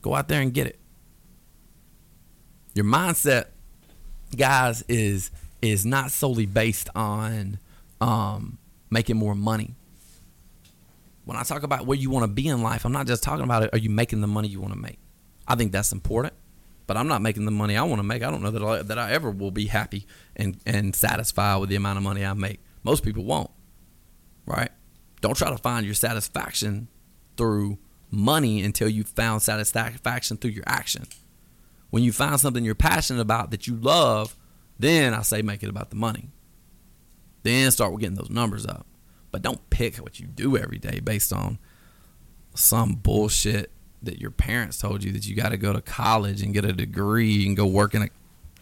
Go 0.00 0.14
out 0.14 0.28
there 0.28 0.40
and 0.40 0.54
get 0.54 0.68
it. 0.68 0.78
Your 2.74 2.84
mindset, 2.84 3.46
guys, 4.36 4.84
is 4.88 5.32
is 5.60 5.84
not 5.84 6.12
solely 6.12 6.46
based 6.46 6.88
on 6.94 7.58
um, 8.00 8.58
making 8.90 9.16
more 9.16 9.34
money. 9.34 9.74
When 11.24 11.36
I 11.36 11.42
talk 11.42 11.64
about 11.64 11.84
where 11.84 11.98
you 11.98 12.10
want 12.10 12.22
to 12.22 12.28
be 12.28 12.46
in 12.46 12.62
life, 12.62 12.84
I'm 12.84 12.92
not 12.92 13.08
just 13.08 13.24
talking 13.24 13.44
about 13.44 13.64
it. 13.64 13.70
Are 13.72 13.78
you 13.78 13.90
making 13.90 14.20
the 14.20 14.28
money 14.28 14.46
you 14.46 14.60
want 14.60 14.72
to 14.72 14.78
make? 14.78 14.98
I 15.48 15.56
think 15.56 15.72
that's 15.72 15.90
important, 15.90 16.34
but 16.86 16.96
I'm 16.96 17.08
not 17.08 17.22
making 17.22 17.44
the 17.44 17.50
money 17.50 17.76
I 17.76 17.82
want 17.82 17.98
to 17.98 18.04
make. 18.04 18.22
I 18.22 18.30
don't 18.30 18.42
know 18.42 18.52
that 18.52 18.62
I, 18.62 18.82
that 18.82 18.98
I 18.98 19.10
ever 19.10 19.32
will 19.32 19.50
be 19.50 19.66
happy 19.66 20.06
and 20.36 20.58
and 20.64 20.94
satisfied 20.94 21.56
with 21.56 21.70
the 21.70 21.76
amount 21.76 21.96
of 21.96 22.04
money 22.04 22.24
I 22.24 22.34
make. 22.34 22.60
Most 22.82 23.04
people 23.04 23.24
won't, 23.24 23.50
right? 24.46 24.70
Don't 25.20 25.36
try 25.36 25.50
to 25.50 25.58
find 25.58 25.84
your 25.84 25.94
satisfaction 25.94 26.88
through 27.36 27.78
money 28.10 28.62
until 28.62 28.88
you 28.88 29.04
found 29.04 29.42
satisfaction 29.42 30.36
through 30.36 30.52
your 30.52 30.64
action. 30.66 31.06
When 31.90 32.02
you 32.02 32.12
find 32.12 32.38
something 32.38 32.64
you're 32.64 32.74
passionate 32.74 33.20
about 33.20 33.50
that 33.50 33.66
you 33.66 33.76
love, 33.76 34.36
then 34.78 35.14
I 35.14 35.22
say 35.22 35.42
make 35.42 35.62
it 35.62 35.68
about 35.68 35.90
the 35.90 35.96
money. 35.96 36.30
Then 37.42 37.70
start 37.70 37.92
with 37.92 38.00
getting 38.00 38.16
those 38.16 38.30
numbers 38.30 38.66
up. 38.66 38.86
But 39.30 39.42
don't 39.42 39.68
pick 39.70 39.96
what 39.96 40.20
you 40.20 40.26
do 40.26 40.56
every 40.56 40.78
day 40.78 41.00
based 41.00 41.32
on 41.32 41.58
some 42.54 42.94
bullshit 42.94 43.70
that 44.02 44.20
your 44.20 44.30
parents 44.30 44.78
told 44.78 45.02
you 45.02 45.12
that 45.12 45.26
you 45.26 45.34
got 45.34 45.50
to 45.50 45.56
go 45.56 45.72
to 45.72 45.80
college 45.80 46.42
and 46.42 46.54
get 46.54 46.64
a 46.64 46.72
degree 46.72 47.46
and 47.46 47.56
go 47.56 47.66
work 47.66 47.94
in 47.94 48.02
a 48.02 48.08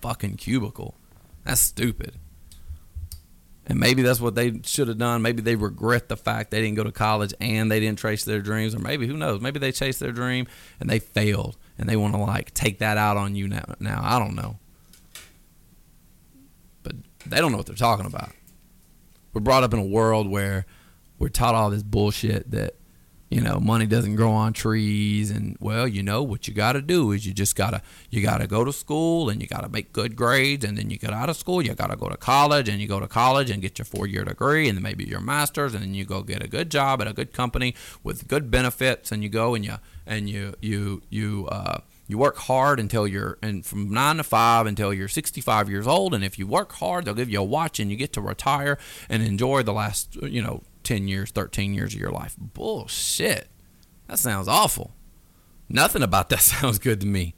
fucking 0.01 0.37
cubicle. 0.37 0.95
That's 1.45 1.61
stupid. 1.61 2.17
And 3.69 3.81
maybe 3.81 4.03
that's 4.03 4.21
what 4.21 4.37
they 4.37 4.61
should 4.63 4.87
have 4.87 4.99
done. 4.99 5.23
Maybe 5.23 5.43
they 5.43 5.57
regret 5.57 6.09
the 6.09 6.17
fact 6.17 6.53
they 6.53 6.61
didn't 6.61 6.77
go 6.77 6.85
to 6.85 6.93
college 6.93 7.35
and 7.41 7.71
they 7.71 7.81
didn't 7.81 7.99
chase 7.99 8.25
their 8.25 8.41
dreams. 8.41 8.77
Or 8.77 8.79
maybe, 8.79 9.09
who 9.09 9.17
knows? 9.17 9.41
Maybe 9.41 9.59
they 9.59 9.73
chased 9.73 9.99
their 9.99 10.13
dream 10.13 10.47
and 10.79 10.89
they 10.89 11.01
failed 11.01 11.57
and 11.77 11.89
they 11.89 11.97
want 11.97 12.15
to 12.15 12.21
like 12.21 12.55
take 12.55 12.79
that 12.79 12.97
out 12.97 13.17
on 13.17 13.35
you 13.35 13.49
now. 13.49 13.65
Now, 13.81 14.01
I 14.05 14.21
don't 14.21 14.37
know. 14.37 14.59
But 16.85 16.95
they 17.27 17.39
don't 17.39 17.51
know 17.51 17.59
what 17.59 17.67
they're 17.67 17.75
talking 17.75 18.07
about. 18.07 18.31
We're 19.35 19.41
brought 19.41 19.65
up 19.65 19.75
in 19.75 19.81
a 19.81 19.85
world 19.85 20.31
where 20.31 20.65
we're 21.19 21.29
taught 21.29 21.57
all 21.57 21.71
this 21.71 21.83
bullshit 21.83 22.51
that 22.53 22.77
you 23.29 23.41
know 23.41 23.59
money 23.59 23.87
doesn't 23.87 24.15
grow 24.15 24.31
on 24.31 24.53
trees 24.53 25.31
and 25.31 25.57
well 25.59 25.87
you 25.87 26.03
know 26.03 26.23
what 26.23 26.47
you 26.47 26.55
got 26.55 26.73
to 26.73 26.83
do 26.83 27.11
is 27.11 27.27
you 27.27 27.33
just 27.33 27.57
got 27.57 27.71
to 27.71 27.83
you 28.11 28.23
got 28.23 28.39
to 28.39 28.47
go 28.47 28.65
to 28.65 28.73
school 28.73 29.29
and 29.29 29.43
you 29.43 29.49
got 29.49 29.63
to 29.63 29.69
make 29.69 29.93
good 29.93 30.15
grades 30.15 30.65
and 30.65 30.79
then 30.79 30.91
you 30.91 30.99
get 30.99 31.13
out 31.13 31.29
of 31.29 31.37
school 31.37 31.61
you 31.61 31.75
got 31.75 31.91
to 31.91 31.97
go 31.97 32.09
to 32.09 32.17
college 32.17 32.69
and 32.69 32.81
you 32.81 32.87
go 32.87 33.01
to 33.01 33.09
college 33.09 33.51
and 33.51 33.63
get 33.63 33.79
your 33.79 33.85
four 33.85 34.07
year 34.07 34.25
degree 34.25 34.69
and 34.69 34.77
then 34.77 34.83
maybe 34.83 35.05
your 35.05 35.21
masters 35.21 35.75
and 35.75 35.83
then 35.83 35.95
you 35.95 36.05
go 36.05 36.23
get 36.23 36.43
a 36.43 36.49
good 36.49 36.71
job 36.71 37.01
at 37.01 37.09
a 37.09 37.13
good 37.13 37.33
company 37.33 37.75
with 38.05 38.29
good 38.29 38.51
benefits 38.51 39.11
and 39.11 39.23
you 39.23 39.29
go 39.29 39.55
and 39.55 39.65
you 39.65 39.75
and 40.07 40.31
you 40.31 40.55
you 40.61 41.03
you 41.11 41.49
uh 41.51 41.81
you 42.09 42.17
work 42.17 42.37
hard 42.37 42.79
until 42.79 43.07
you're 43.09 43.37
and 43.43 43.67
from 43.67 43.91
9 43.91 44.19
to 44.19 44.23
5 44.23 44.67
until 44.67 44.95
you're 44.95 45.09
65 45.09 45.69
years 45.69 45.89
old 45.89 46.15
and 46.15 46.23
if 46.23 46.39
you 46.39 46.47
work 46.47 46.73
hard 46.75 47.05
they'll 47.05 47.15
give 47.15 47.29
you 47.29 47.41
a 47.41 47.45
watch 47.45 47.81
and 47.81 47.91
you 47.91 47.97
get 47.97 48.13
to 48.13 48.21
retire 48.21 48.79
and 49.09 49.25
enjoy 49.25 49.65
the 49.65 49.73
last 49.73 50.15
you 50.23 50.41
know 50.41 50.63
10 50.87 51.09
years, 51.09 51.33
13 51.33 51.75
years 51.75 51.95
of 51.95 52.01
your 52.01 52.13
life. 52.13 52.37
Bullshit. 52.39 53.49
That 54.07 54.21
sounds 54.21 54.47
awful. 54.47 54.95
Nothing 55.69 56.03
about 56.03 56.29
that 56.29 56.41
sounds 56.41 56.79
good 56.79 57.01
to 57.01 57.07
me. 57.07 57.35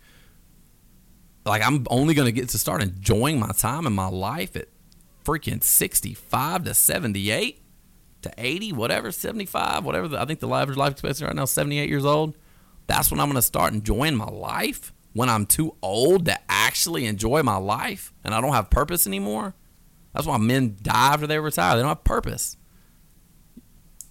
Like, 1.47 1.67
I'm 1.67 1.87
only 1.89 2.13
going 2.13 2.27
to 2.27 2.33
get 2.33 2.51
to 2.51 2.59
start 2.59 2.83
enjoying 2.83 3.41
my 3.41 3.53
time 3.53 3.87
in 3.87 3.95
my 3.95 4.09
life 4.09 4.55
at 4.55 4.69
freaking 5.25 5.63
65 5.63 6.65
to 6.65 6.75
78 6.75 7.63
to 8.21 8.33
80, 8.37 8.73
whatever, 8.75 9.11
75, 9.11 9.83
whatever. 9.83 10.09
The, 10.09 10.21
I 10.21 10.27
think 10.27 10.41
the 10.41 10.49
average 10.49 10.77
life 10.77 10.93
expectancy 10.93 11.25
right 11.25 11.35
now 11.35 11.45
is 11.45 11.51
78 11.51 11.89
years 11.89 12.05
old. 12.05 12.37
That's 12.87 13.11
when 13.11 13.19
I'm 13.19 13.29
going 13.29 13.37
to 13.37 13.43
start 13.43 13.73
enjoying 13.73 14.15
my 14.15 14.29
life 14.29 14.93
when 15.15 15.31
I'm 15.31 15.47
too 15.47 15.75
old 15.81 16.27
to 16.27 16.39
actually 16.51 17.07
enjoy 17.07 17.43
my 17.43 17.57
life 17.57 18.13
and 18.25 18.35
I 18.35 18.43
don't 18.43 18.53
have 18.53 18.69
purpose 18.69 19.07
anymore. 19.07 19.55
That's 20.13 20.27
why 20.27 20.37
men 20.37 20.77
die 20.83 21.15
after 21.15 21.27
they 21.27 21.39
retire. 21.39 21.77
They 21.77 21.83
don't 21.83 21.89
have 21.89 22.05
purpose. 22.05 22.59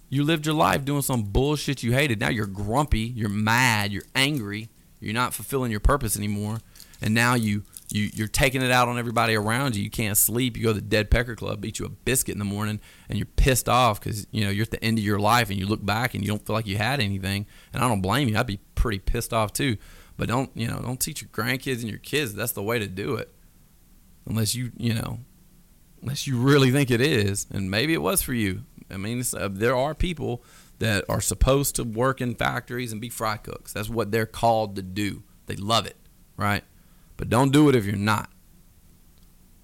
You 0.08 0.24
lived 0.24 0.46
your 0.46 0.54
life 0.54 0.84
doing 0.84 1.02
some 1.02 1.22
bullshit 1.24 1.82
you 1.82 1.92
hated. 1.92 2.20
Now 2.20 2.30
you're 2.30 2.46
grumpy, 2.46 3.00
you're 3.00 3.28
mad, 3.28 3.92
you're 3.92 4.04
angry, 4.14 4.70
you're 5.00 5.14
not 5.14 5.34
fulfilling 5.34 5.70
your 5.70 5.80
purpose 5.80 6.16
anymore. 6.16 6.60
And 7.00 7.14
now 7.14 7.34
you 7.34 7.64
you 7.90 8.10
you're 8.12 8.28
taking 8.28 8.62
it 8.62 8.70
out 8.70 8.88
on 8.88 8.98
everybody 8.98 9.34
around 9.34 9.76
you. 9.76 9.82
You 9.82 9.90
can't 9.90 10.16
sleep. 10.16 10.56
You 10.56 10.64
go 10.64 10.68
to 10.70 10.74
the 10.74 10.80
Dead 10.80 11.10
Pecker 11.10 11.36
Club, 11.36 11.64
eat 11.64 11.78
you 11.78 11.86
a 11.86 11.90
biscuit 11.90 12.34
in 12.34 12.38
the 12.38 12.44
morning, 12.44 12.80
and 13.08 13.18
you're 13.18 13.26
pissed 13.26 13.68
off 13.68 14.00
because 14.00 14.26
you 14.30 14.44
know 14.44 14.50
you're 14.50 14.64
at 14.64 14.70
the 14.70 14.82
end 14.84 14.98
of 14.98 15.04
your 15.04 15.18
life, 15.18 15.50
and 15.50 15.58
you 15.58 15.66
look 15.66 15.84
back 15.84 16.14
and 16.14 16.22
you 16.22 16.28
don't 16.28 16.44
feel 16.44 16.54
like 16.54 16.66
you 16.66 16.76
had 16.76 17.00
anything. 17.00 17.46
And 17.72 17.82
I 17.82 17.88
don't 17.88 18.02
blame 18.02 18.28
you. 18.28 18.36
I'd 18.36 18.46
be 18.46 18.60
pretty 18.74 18.98
pissed 18.98 19.32
off 19.32 19.52
too. 19.52 19.76
But 20.16 20.28
don't 20.28 20.50
you 20.54 20.66
know? 20.66 20.80
Don't 20.80 21.00
teach 21.00 21.22
your 21.22 21.30
grandkids 21.30 21.80
and 21.80 21.88
your 21.88 22.00
kids 22.00 22.34
that's 22.34 22.52
the 22.52 22.62
way 22.62 22.78
to 22.78 22.88
do 22.88 23.14
it, 23.14 23.32
unless 24.26 24.54
you 24.54 24.72
you 24.76 24.94
know, 24.94 25.20
unless 26.02 26.26
you 26.26 26.38
really 26.38 26.70
think 26.70 26.90
it 26.90 27.00
is, 27.00 27.46
and 27.50 27.70
maybe 27.70 27.94
it 27.94 28.02
was 28.02 28.20
for 28.20 28.34
you. 28.34 28.62
I 28.90 28.96
mean, 28.96 29.22
uh, 29.36 29.48
there 29.50 29.76
are 29.76 29.94
people 29.94 30.42
that 30.78 31.04
are 31.08 31.20
supposed 31.20 31.76
to 31.76 31.84
work 31.84 32.20
in 32.20 32.34
factories 32.34 32.92
and 32.92 33.00
be 33.00 33.08
fry 33.08 33.36
cooks. 33.36 33.72
That's 33.72 33.88
what 33.88 34.10
they're 34.10 34.26
called 34.26 34.76
to 34.76 34.82
do. 34.82 35.22
They 35.46 35.56
love 35.56 35.86
it, 35.86 35.96
right? 36.36 36.64
But 37.16 37.28
don't 37.28 37.52
do 37.52 37.68
it 37.68 37.74
if 37.74 37.84
you're 37.84 37.96
not. 37.96 38.30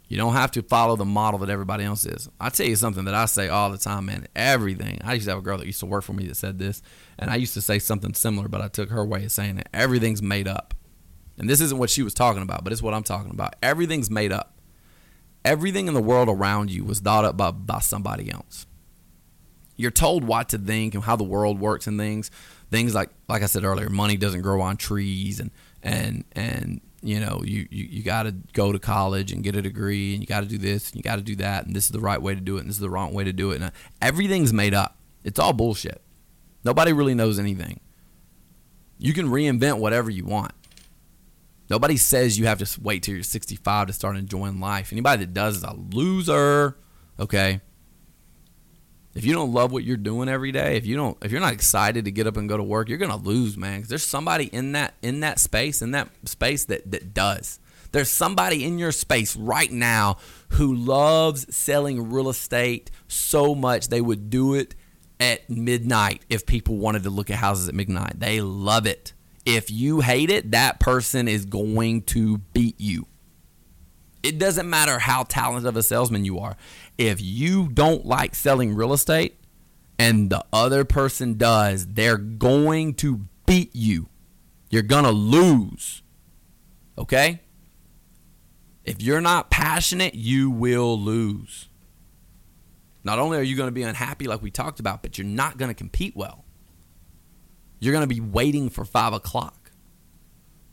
You 0.08 0.18
don't 0.18 0.34
have 0.34 0.50
to 0.52 0.62
follow 0.62 0.96
the 0.96 1.04
model 1.04 1.40
that 1.40 1.50
everybody 1.50 1.84
else 1.84 2.04
is. 2.04 2.28
I 2.38 2.50
tell 2.50 2.66
you 2.66 2.76
something 2.76 3.04
that 3.06 3.14
I 3.14 3.24
say 3.24 3.48
all 3.48 3.70
the 3.70 3.78
time, 3.78 4.06
man. 4.06 4.26
Everything. 4.36 4.98
I 5.02 5.14
used 5.14 5.26
to 5.26 5.30
have 5.30 5.38
a 5.38 5.42
girl 5.42 5.58
that 5.58 5.66
used 5.66 5.80
to 5.80 5.86
work 5.86 6.04
for 6.04 6.12
me 6.12 6.26
that 6.26 6.36
said 6.36 6.58
this, 6.58 6.82
and 7.18 7.30
I 7.30 7.36
used 7.36 7.54
to 7.54 7.62
say 7.62 7.78
something 7.78 8.12
similar, 8.14 8.48
but 8.48 8.60
I 8.60 8.68
took 8.68 8.90
her 8.90 9.04
way 9.04 9.24
of 9.24 9.32
saying 9.32 9.58
it. 9.58 9.68
Everything's 9.72 10.22
made 10.22 10.46
up. 10.46 10.74
And 11.38 11.48
this 11.48 11.60
isn't 11.60 11.78
what 11.78 11.90
she 11.90 12.02
was 12.02 12.14
talking 12.14 12.42
about, 12.42 12.64
but 12.64 12.72
it's 12.72 12.82
what 12.82 12.94
I'm 12.94 13.02
talking 13.02 13.30
about. 13.30 13.56
Everything's 13.62 14.10
made 14.10 14.30
up. 14.30 14.58
Everything 15.44 15.88
in 15.88 15.94
the 15.94 16.02
world 16.02 16.28
around 16.28 16.70
you 16.70 16.84
was 16.84 17.00
thought 17.00 17.24
up 17.24 17.36
by, 17.36 17.50
by 17.50 17.80
somebody 17.80 18.30
else 18.30 18.66
you're 19.76 19.90
told 19.90 20.24
what 20.24 20.48
to 20.50 20.58
think 20.58 20.94
and 20.94 21.04
how 21.04 21.16
the 21.16 21.24
world 21.24 21.60
works 21.60 21.86
and 21.86 21.98
things. 21.98 22.30
Things 22.70 22.94
like 22.94 23.10
like 23.28 23.42
I 23.42 23.46
said 23.46 23.64
earlier 23.64 23.88
money 23.88 24.16
doesn't 24.16 24.42
grow 24.42 24.60
on 24.60 24.76
trees 24.76 25.40
and 25.40 25.50
and 25.82 26.24
and 26.32 26.80
you 27.02 27.20
know 27.20 27.42
you 27.44 27.66
you, 27.70 27.84
you 27.84 28.02
got 28.02 28.24
to 28.24 28.32
go 28.52 28.72
to 28.72 28.78
college 28.78 29.32
and 29.32 29.42
get 29.44 29.54
a 29.54 29.62
degree 29.62 30.14
and 30.14 30.22
you 30.22 30.26
got 30.26 30.40
to 30.40 30.46
do 30.46 30.58
this 30.58 30.90
and 30.90 30.96
you 30.96 31.02
got 31.02 31.16
to 31.16 31.22
do 31.22 31.36
that 31.36 31.66
and 31.66 31.76
this 31.76 31.84
is 31.84 31.90
the 31.90 32.00
right 32.00 32.20
way 32.20 32.34
to 32.34 32.40
do 32.40 32.56
it 32.56 32.60
and 32.60 32.68
this 32.68 32.76
is 32.76 32.80
the 32.80 32.90
wrong 32.90 33.12
way 33.12 33.24
to 33.24 33.32
do 33.32 33.50
it. 33.50 33.56
And 33.56 33.64
uh, 33.64 33.70
everything's 34.00 34.52
made 34.52 34.74
up. 34.74 34.96
It's 35.22 35.38
all 35.38 35.52
bullshit. 35.52 36.00
Nobody 36.64 36.92
really 36.92 37.14
knows 37.14 37.38
anything. 37.38 37.80
You 38.98 39.12
can 39.12 39.26
reinvent 39.26 39.78
whatever 39.78 40.10
you 40.10 40.24
want. 40.24 40.52
Nobody 41.68 41.96
says 41.96 42.38
you 42.38 42.46
have 42.46 42.58
to 42.58 42.80
wait 42.80 43.02
till 43.02 43.14
you're 43.14 43.22
65 43.22 43.88
to 43.88 43.92
start 43.92 44.16
enjoying 44.16 44.60
life. 44.60 44.92
Anybody 44.92 45.24
that 45.24 45.34
does 45.34 45.58
is 45.58 45.64
a 45.64 45.74
loser 45.74 46.76
okay 47.18 47.60
if 49.14 49.24
you 49.24 49.32
don't 49.32 49.52
love 49.52 49.72
what 49.72 49.84
you're 49.84 49.96
doing 49.96 50.28
every 50.28 50.52
day, 50.52 50.76
if 50.76 50.86
you 50.86 50.96
don't, 50.96 51.16
if 51.22 51.30
you're 51.30 51.40
not 51.40 51.52
excited 51.52 52.04
to 52.04 52.10
get 52.10 52.26
up 52.26 52.36
and 52.36 52.48
go 52.48 52.56
to 52.56 52.62
work, 52.62 52.88
you're 52.88 52.98
gonna 52.98 53.16
lose, 53.16 53.56
man. 53.56 53.76
Because 53.76 53.88
there's 53.88 54.04
somebody 54.04 54.46
in 54.46 54.72
that 54.72 54.94
in 55.02 55.20
that 55.20 55.38
space 55.38 55.82
in 55.82 55.92
that 55.92 56.08
space 56.24 56.64
that 56.66 56.90
that 56.90 57.14
does. 57.14 57.60
There's 57.92 58.10
somebody 58.10 58.64
in 58.64 58.80
your 58.80 58.90
space 58.90 59.36
right 59.36 59.70
now 59.70 60.16
who 60.48 60.74
loves 60.74 61.54
selling 61.54 62.10
real 62.10 62.28
estate 62.28 62.90
so 63.06 63.54
much 63.54 63.86
they 63.86 64.00
would 64.00 64.30
do 64.30 64.54
it 64.54 64.74
at 65.20 65.48
midnight 65.48 66.24
if 66.28 66.44
people 66.44 66.76
wanted 66.76 67.04
to 67.04 67.10
look 67.10 67.30
at 67.30 67.36
houses 67.36 67.68
at 67.68 67.74
midnight. 67.74 68.18
They 68.18 68.40
love 68.40 68.86
it. 68.86 69.12
If 69.46 69.70
you 69.70 70.00
hate 70.00 70.30
it, 70.30 70.50
that 70.50 70.80
person 70.80 71.28
is 71.28 71.44
going 71.44 72.02
to 72.02 72.38
beat 72.38 72.80
you. 72.80 73.06
It 74.24 74.38
doesn't 74.38 74.68
matter 74.68 74.98
how 74.98 75.24
talented 75.24 75.68
of 75.68 75.76
a 75.76 75.82
salesman 75.82 76.24
you 76.24 76.38
are. 76.38 76.56
If 76.96 77.20
you 77.20 77.68
don't 77.68 78.06
like 78.06 78.34
selling 78.34 78.74
real 78.74 78.94
estate 78.94 79.38
and 79.98 80.30
the 80.30 80.42
other 80.50 80.86
person 80.86 81.34
does, 81.34 81.86
they're 81.88 82.16
going 82.16 82.94
to 82.94 83.26
beat 83.44 83.76
you. 83.76 84.08
You're 84.70 84.82
going 84.82 85.04
to 85.04 85.10
lose. 85.10 86.02
Okay? 86.96 87.42
If 88.82 89.02
you're 89.02 89.20
not 89.20 89.50
passionate, 89.50 90.14
you 90.14 90.50
will 90.50 90.98
lose. 90.98 91.68
Not 93.04 93.18
only 93.18 93.36
are 93.36 93.42
you 93.42 93.56
going 93.56 93.68
to 93.68 93.72
be 93.72 93.82
unhappy, 93.82 94.26
like 94.26 94.40
we 94.40 94.50
talked 94.50 94.80
about, 94.80 95.02
but 95.02 95.18
you're 95.18 95.26
not 95.26 95.58
going 95.58 95.68
to 95.68 95.74
compete 95.74 96.16
well. 96.16 96.46
You're 97.78 97.92
going 97.92 98.08
to 98.08 98.14
be 98.14 98.20
waiting 98.20 98.70
for 98.70 98.86
five 98.86 99.12
o'clock. 99.12 99.63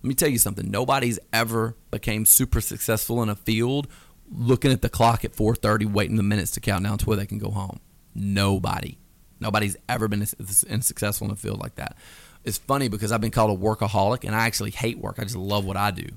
Let 0.03 0.07
me 0.07 0.15
tell 0.15 0.29
you 0.29 0.39
something. 0.39 0.69
Nobody's 0.69 1.19
ever 1.31 1.75
became 1.91 2.25
super 2.25 2.59
successful 2.59 3.21
in 3.21 3.29
a 3.29 3.35
field 3.35 3.87
looking 4.33 4.71
at 4.71 4.81
the 4.81 4.89
clock 4.89 5.23
at 5.25 5.35
4:30, 5.35 5.85
waiting 5.85 6.15
the 6.15 6.23
minutes 6.23 6.51
to 6.51 6.59
count 6.59 6.83
down 6.83 6.97
to 6.99 7.05
where 7.05 7.17
they 7.17 7.25
can 7.25 7.37
go 7.37 7.51
home. 7.51 7.79
Nobody. 8.15 8.97
Nobody's 9.39 9.77
ever 9.89 10.07
been 10.07 10.25
successful 10.25 11.27
in 11.27 11.33
a 11.33 11.35
field 11.35 11.59
like 11.59 11.75
that. 11.75 11.97
It's 12.43 12.57
funny 12.57 12.87
because 12.87 13.11
I've 13.11 13.21
been 13.21 13.31
called 13.31 13.57
a 13.57 13.61
workaholic, 13.61 14.23
and 14.23 14.35
I 14.35 14.45
actually 14.45 14.71
hate 14.71 14.97
work. 14.97 15.17
I 15.19 15.23
just 15.23 15.35
love 15.35 15.65
what 15.65 15.77
I 15.77 15.91
do. 15.91 16.07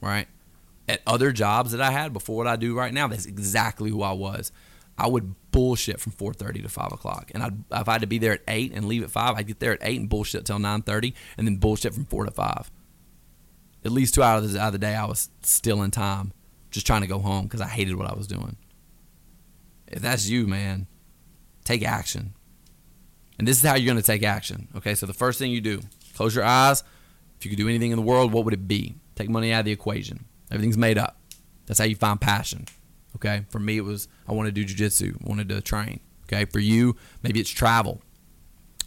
Right. 0.00 0.28
At 0.88 1.00
other 1.06 1.32
jobs 1.32 1.72
that 1.72 1.80
I 1.80 1.90
had 1.90 2.12
before 2.12 2.36
what 2.36 2.46
I 2.46 2.56
do 2.56 2.76
right 2.76 2.92
now, 2.92 3.08
that's 3.08 3.26
exactly 3.26 3.90
who 3.90 4.02
I 4.02 4.12
was. 4.12 4.52
I 4.96 5.08
would 5.08 5.34
bullshit 5.50 6.00
from 6.00 6.12
4:30 6.12 6.62
to 6.62 6.68
5 6.68 6.92
o'clock, 6.92 7.30
and 7.34 7.42
I'd, 7.42 7.64
if 7.72 7.88
I 7.88 7.92
had 7.92 8.00
to 8.02 8.06
be 8.06 8.18
there 8.18 8.32
at 8.32 8.42
eight 8.48 8.72
and 8.74 8.86
leave 8.86 9.02
at 9.02 9.10
five, 9.10 9.34
I'd 9.36 9.46
get 9.46 9.60
there 9.60 9.72
at 9.72 9.80
eight 9.82 10.00
and 10.00 10.08
bullshit 10.08 10.44
till 10.44 10.58
9:30, 10.58 11.14
and 11.36 11.46
then 11.46 11.56
bullshit 11.56 11.94
from 11.94 12.04
four 12.04 12.24
to 12.24 12.30
five. 12.30 12.70
At 13.84 13.92
least 13.92 14.14
two 14.14 14.22
hours 14.22 14.56
out 14.56 14.68
of 14.68 14.72
the 14.72 14.78
day, 14.78 14.94
I 14.94 15.04
was 15.04 15.28
still 15.42 15.82
in 15.82 15.90
time, 15.90 16.32
just 16.70 16.86
trying 16.86 17.02
to 17.02 17.06
go 17.06 17.18
home 17.18 17.44
because 17.44 17.60
I 17.60 17.68
hated 17.68 17.96
what 17.96 18.10
I 18.10 18.14
was 18.14 18.26
doing. 18.26 18.56
If 19.88 20.00
that's 20.02 20.28
you, 20.28 20.46
man, 20.46 20.86
take 21.64 21.84
action. 21.84 22.34
And 23.38 23.46
this 23.46 23.62
is 23.62 23.68
how 23.68 23.74
you're 23.74 23.86
going 23.86 24.00
to 24.00 24.06
take 24.06 24.22
action. 24.22 24.68
Okay, 24.76 24.94
so 24.94 25.06
the 25.06 25.12
first 25.12 25.38
thing 25.38 25.50
you 25.50 25.60
do, 25.60 25.80
close 26.14 26.34
your 26.34 26.44
eyes. 26.44 26.82
If 27.38 27.44
you 27.44 27.50
could 27.50 27.58
do 27.58 27.68
anything 27.68 27.90
in 27.90 27.96
the 27.96 28.02
world, 28.02 28.32
what 28.32 28.44
would 28.44 28.54
it 28.54 28.68
be? 28.68 28.94
Take 29.16 29.28
money 29.28 29.52
out 29.52 29.60
of 29.60 29.64
the 29.66 29.72
equation. 29.72 30.24
Everything's 30.50 30.78
made 30.78 30.98
up. 30.98 31.18
That's 31.66 31.78
how 31.78 31.84
you 31.84 31.96
find 31.96 32.20
passion. 32.20 32.66
Okay. 33.16 33.44
For 33.50 33.58
me, 33.58 33.76
it 33.76 33.84
was 33.84 34.08
I 34.28 34.32
wanted 34.32 34.54
to 34.54 34.64
do 34.64 34.74
jujitsu, 34.74 35.22
wanted 35.26 35.48
to 35.50 35.60
train. 35.60 36.00
Okay. 36.24 36.44
For 36.46 36.58
you, 36.58 36.96
maybe 37.22 37.40
it's 37.40 37.50
travel. 37.50 38.00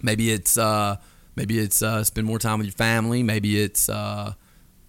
Maybe 0.01 0.31
it's 0.31 0.57
uh, 0.57 0.97
maybe 1.35 1.59
it's 1.59 1.81
uh, 1.81 2.03
spend 2.03 2.27
more 2.27 2.39
time 2.39 2.59
with 2.59 2.67
your 2.67 2.73
family. 2.73 3.23
Maybe 3.23 3.61
it's 3.61 3.89
uh, 3.89 4.33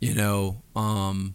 you 0.00 0.14
know 0.14 0.62
um, 0.76 1.34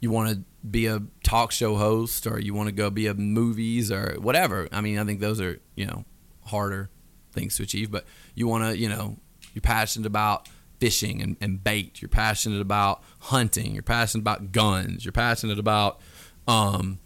you 0.00 0.10
want 0.10 0.30
to 0.30 0.42
be 0.68 0.86
a 0.86 1.02
talk 1.22 1.52
show 1.52 1.76
host 1.76 2.26
or 2.26 2.40
you 2.40 2.54
want 2.54 2.68
to 2.68 2.74
go 2.74 2.90
be 2.90 3.06
a 3.06 3.14
movies 3.14 3.92
or 3.92 4.16
whatever. 4.18 4.68
I 4.72 4.80
mean, 4.80 4.98
I 4.98 5.04
think 5.04 5.20
those 5.20 5.40
are 5.40 5.60
you 5.74 5.86
know 5.86 6.04
harder 6.46 6.90
things 7.32 7.56
to 7.56 7.62
achieve, 7.62 7.90
but 7.90 8.04
you 8.34 8.46
want 8.46 8.64
to 8.64 8.78
you 8.78 8.88
know 8.88 9.16
you're 9.52 9.62
passionate 9.62 10.06
about 10.06 10.48
fishing 10.80 11.22
and, 11.22 11.36
and 11.40 11.62
bait. 11.62 12.02
You're 12.02 12.08
passionate 12.08 12.60
about 12.60 13.02
hunting. 13.20 13.74
You're 13.74 13.82
passionate 13.82 14.22
about 14.22 14.52
guns. 14.52 15.04
You're 15.04 15.12
passionate 15.12 15.58
about 15.58 16.00
um, 16.46 16.98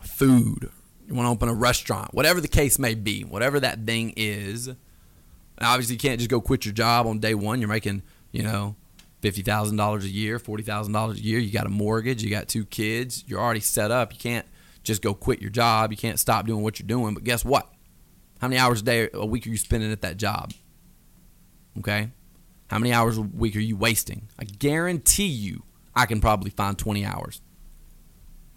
food, 0.00 0.70
you 1.06 1.14
want 1.14 1.26
to 1.26 1.30
open 1.30 1.48
a 1.48 1.54
restaurant, 1.54 2.14
whatever 2.14 2.40
the 2.40 2.48
case 2.48 2.78
may 2.78 2.94
be, 2.94 3.22
whatever 3.22 3.60
that 3.60 3.84
thing 3.84 4.12
is. 4.16 4.70
obviously, 5.60 5.94
you 5.94 5.98
can't 5.98 6.18
just 6.18 6.30
go 6.30 6.40
quit 6.40 6.64
your 6.64 6.74
job 6.74 7.06
on 7.06 7.18
day 7.18 7.34
one. 7.34 7.60
You're 7.60 7.68
making, 7.68 8.02
you 8.32 8.42
know, 8.42 8.76
fifty 9.24 9.40
thousand 9.40 9.78
dollars 9.78 10.04
a 10.04 10.10
year, 10.10 10.38
forty 10.38 10.62
thousand 10.62 10.92
dollars 10.92 11.18
a 11.18 11.22
year. 11.22 11.38
You 11.38 11.50
got 11.50 11.64
a 11.64 11.70
mortgage, 11.70 12.22
you 12.22 12.28
got 12.28 12.46
two 12.46 12.66
kids. 12.66 13.24
You're 13.26 13.40
already 13.40 13.60
set 13.60 13.90
up. 13.90 14.12
You 14.12 14.18
can't 14.18 14.44
just 14.82 15.00
go 15.00 15.14
quit 15.14 15.40
your 15.40 15.50
job. 15.50 15.90
You 15.90 15.96
can't 15.96 16.20
stop 16.20 16.46
doing 16.46 16.62
what 16.62 16.78
you're 16.78 16.86
doing. 16.86 17.14
But 17.14 17.24
guess 17.24 17.42
what? 17.42 17.72
How 18.42 18.48
many 18.48 18.60
hours 18.60 18.82
a 18.82 18.84
day, 18.84 19.08
a 19.14 19.24
week 19.24 19.46
are 19.46 19.48
you 19.48 19.56
spending 19.56 19.90
at 19.90 20.02
that 20.02 20.18
job? 20.18 20.52
Okay, 21.78 22.10
how 22.68 22.78
many 22.78 22.92
hours 22.92 23.16
a 23.16 23.22
week 23.22 23.56
are 23.56 23.60
you 23.60 23.78
wasting? 23.78 24.28
I 24.38 24.44
guarantee 24.44 25.28
you, 25.28 25.62
I 25.94 26.04
can 26.04 26.20
probably 26.20 26.50
find 26.50 26.76
twenty 26.78 27.06
hours 27.06 27.40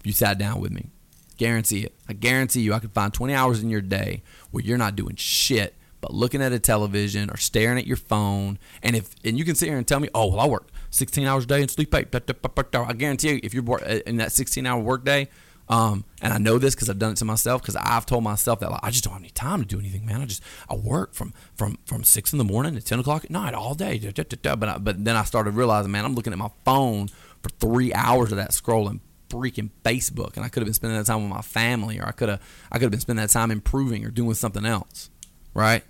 if 0.00 0.06
you 0.06 0.12
sat 0.12 0.36
down 0.36 0.60
with 0.60 0.70
me. 0.70 0.90
Guarantee 1.38 1.84
it. 1.84 1.94
I 2.06 2.12
guarantee 2.12 2.60
you 2.60 2.74
I 2.74 2.78
could 2.80 2.92
find 2.92 3.14
20 3.14 3.32
hours 3.32 3.62
in 3.62 3.70
your 3.70 3.80
day 3.80 4.24
where 4.50 4.62
you're 4.62 4.76
not 4.76 4.96
doing 4.96 5.14
shit 5.14 5.76
but 6.00 6.14
looking 6.14 6.42
at 6.42 6.52
a 6.52 6.58
television 6.58 7.30
or 7.30 7.36
staring 7.36 7.78
at 7.78 7.86
your 7.86 7.96
phone. 7.96 8.58
And 8.82 8.96
if 8.96 9.10
and 9.24 9.38
you 9.38 9.44
can 9.44 9.54
sit 9.54 9.68
here 9.68 9.78
and 9.78 9.86
tell 9.86 10.00
me, 10.00 10.08
oh 10.14 10.28
well, 10.28 10.40
I 10.40 10.46
work 10.46 10.68
16 10.90 11.26
hours 11.26 11.44
a 11.44 11.46
day 11.46 11.60
and 11.60 11.70
sleep 11.70 11.94
eight. 11.94 12.08
I 12.14 12.92
guarantee 12.92 13.30
you, 13.30 13.40
if 13.42 13.54
you're 13.54 13.78
in 13.78 14.16
that 14.18 14.32
16 14.32 14.66
hour 14.66 14.80
workday, 14.80 15.28
um, 15.68 16.04
and 16.22 16.32
I 16.32 16.38
know 16.38 16.58
this 16.58 16.74
because 16.74 16.88
I've 16.88 16.98
done 16.98 17.12
it 17.12 17.16
to 17.16 17.24
myself 17.24 17.60
because 17.60 17.76
I've 17.76 18.06
told 18.06 18.24
myself 18.24 18.60
that 18.60 18.70
like, 18.70 18.80
I 18.82 18.90
just 18.90 19.04
don't 19.04 19.12
have 19.12 19.22
any 19.22 19.30
time 19.30 19.60
to 19.60 19.66
do 19.66 19.78
anything, 19.78 20.06
man. 20.06 20.22
I 20.22 20.24
just 20.24 20.42
I 20.68 20.74
work 20.74 21.14
from 21.14 21.34
from 21.54 21.78
from 21.84 22.04
six 22.04 22.32
in 22.32 22.38
the 22.38 22.44
morning 22.44 22.74
to 22.74 22.80
10 22.80 23.00
o'clock 23.00 23.24
at 23.24 23.30
night 23.30 23.54
all 23.54 23.74
day. 23.74 23.98
But 23.98 24.64
I, 24.64 24.78
but 24.78 25.04
then 25.04 25.16
I 25.16 25.24
started 25.24 25.54
realizing, 25.54 25.92
man, 25.92 26.04
I'm 26.04 26.14
looking 26.14 26.32
at 26.32 26.38
my 26.38 26.50
phone 26.64 27.08
for 27.42 27.50
three 27.60 27.92
hours 27.92 28.32
of 28.32 28.38
that 28.38 28.50
scrolling 28.50 29.00
freaking 29.28 29.70
Facebook 29.84 30.36
and 30.36 30.44
I 30.44 30.48
could 30.48 30.62
have 30.62 30.66
been 30.66 30.74
spending 30.74 30.98
that 30.98 31.06
time 31.06 31.20
with 31.20 31.30
my 31.30 31.42
family 31.42 32.00
or 32.00 32.06
I 32.06 32.12
could 32.12 32.30
have 32.30 32.40
I 32.72 32.76
could 32.76 32.84
have 32.84 32.90
been 32.90 33.00
spending 33.00 33.22
that 33.22 33.30
time 33.30 33.50
improving 33.50 34.04
or 34.04 34.10
doing 34.10 34.34
something 34.34 34.64
else. 34.64 35.10
Right? 35.58 35.82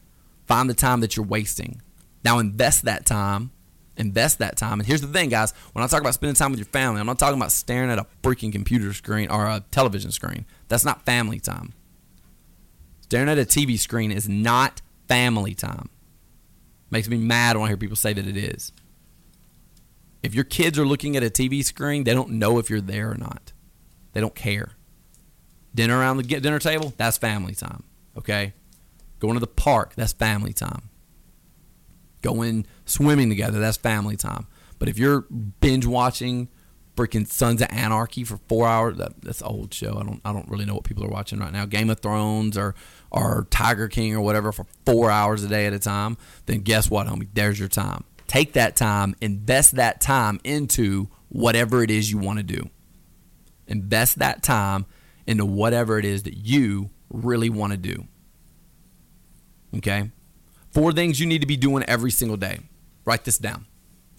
Find 0.46 0.70
the 0.70 0.74
time 0.74 1.00
that 1.00 1.14
you're 1.14 1.26
wasting. 1.26 1.82
Now 2.24 2.38
invest 2.38 2.86
that 2.86 3.04
time. 3.04 3.50
Invest 3.98 4.38
that 4.38 4.56
time. 4.56 4.80
And 4.80 4.86
here's 4.86 5.02
the 5.02 5.08
thing, 5.08 5.28
guys. 5.28 5.52
When 5.74 5.84
I 5.84 5.86
talk 5.88 6.00
about 6.00 6.14
spending 6.14 6.36
time 6.36 6.52
with 6.52 6.58
your 6.58 6.64
family, 6.64 7.00
I'm 7.00 7.06
not 7.06 7.18
talking 7.18 7.38
about 7.38 7.52
staring 7.52 7.90
at 7.90 7.98
a 7.98 8.06
freaking 8.22 8.50
computer 8.50 8.94
screen 8.94 9.28
or 9.30 9.44
a 9.44 9.62
television 9.70 10.10
screen. 10.10 10.46
That's 10.68 10.86
not 10.86 11.04
family 11.04 11.38
time. 11.38 11.74
Staring 13.02 13.28
at 13.28 13.38
a 13.38 13.44
TV 13.44 13.78
screen 13.78 14.10
is 14.10 14.26
not 14.26 14.80
family 15.06 15.54
time. 15.54 15.90
Makes 16.90 17.10
me 17.10 17.18
mad 17.18 17.58
when 17.58 17.66
I 17.66 17.68
hear 17.68 17.76
people 17.76 17.96
say 17.96 18.14
that 18.14 18.26
it 18.26 18.38
is. 18.38 18.72
If 20.22 20.34
your 20.34 20.44
kids 20.44 20.78
are 20.78 20.86
looking 20.86 21.14
at 21.14 21.22
a 21.22 21.28
TV 21.28 21.62
screen, 21.62 22.04
they 22.04 22.14
don't 22.14 22.30
know 22.30 22.58
if 22.58 22.70
you're 22.70 22.80
there 22.80 23.10
or 23.10 23.16
not. 23.16 23.52
They 24.14 24.22
don't 24.22 24.34
care. 24.34 24.70
Dinner 25.74 25.98
around 25.98 26.16
the 26.16 26.22
dinner 26.22 26.58
table, 26.58 26.94
that's 26.96 27.18
family 27.18 27.54
time. 27.54 27.84
Okay? 28.16 28.54
Going 29.18 29.34
to 29.34 29.40
the 29.40 29.46
park, 29.46 29.94
that's 29.96 30.12
family 30.12 30.52
time. 30.52 30.90
Going 32.22 32.66
swimming 32.84 33.28
together, 33.28 33.60
that's 33.60 33.76
family 33.76 34.16
time. 34.16 34.46
But 34.78 34.88
if 34.88 34.98
you're 34.98 35.22
binge 35.60 35.86
watching 35.86 36.48
freaking 36.96 37.26
Sons 37.26 37.62
of 37.62 37.68
Anarchy 37.70 38.24
for 38.24 38.38
four 38.48 38.66
hours, 38.66 38.98
that, 38.98 39.20
that's 39.22 39.40
an 39.40 39.46
old 39.46 39.72
show. 39.72 39.96
I 39.98 40.04
don't 40.04 40.20
I 40.24 40.32
don't 40.32 40.48
really 40.48 40.64
know 40.64 40.74
what 40.74 40.84
people 40.84 41.04
are 41.04 41.10
watching 41.10 41.38
right 41.38 41.52
now. 41.52 41.64
Game 41.64 41.90
of 41.90 42.00
Thrones 42.00 42.58
or 42.58 42.74
or 43.10 43.46
Tiger 43.50 43.88
King 43.88 44.14
or 44.14 44.20
whatever 44.20 44.52
for 44.52 44.66
four 44.84 45.10
hours 45.10 45.44
a 45.44 45.48
day 45.48 45.66
at 45.66 45.72
a 45.72 45.78
time, 45.78 46.16
then 46.46 46.60
guess 46.60 46.90
what, 46.90 47.06
homie? 47.06 47.28
There's 47.32 47.58
your 47.58 47.68
time. 47.68 48.04
Take 48.26 48.52
that 48.52 48.76
time, 48.76 49.14
invest 49.20 49.76
that 49.76 50.00
time 50.00 50.40
into 50.44 51.08
whatever 51.28 51.82
it 51.82 51.90
is 51.90 52.10
you 52.10 52.18
want 52.18 52.38
to 52.38 52.42
do. 52.42 52.68
Invest 53.66 54.18
that 54.18 54.42
time 54.42 54.86
into 55.26 55.44
whatever 55.44 55.98
it 55.98 56.04
is 56.04 56.24
that 56.24 56.36
you 56.36 56.90
really 57.10 57.48
want 57.48 57.72
to 57.72 57.76
do. 57.78 58.06
Okay? 59.76 60.10
Four 60.70 60.92
things 60.92 61.20
you 61.20 61.26
need 61.26 61.40
to 61.40 61.46
be 61.46 61.56
doing 61.56 61.84
every 61.84 62.10
single 62.10 62.36
day. 62.36 62.60
Write 63.04 63.24
this 63.24 63.38
down. 63.38 63.66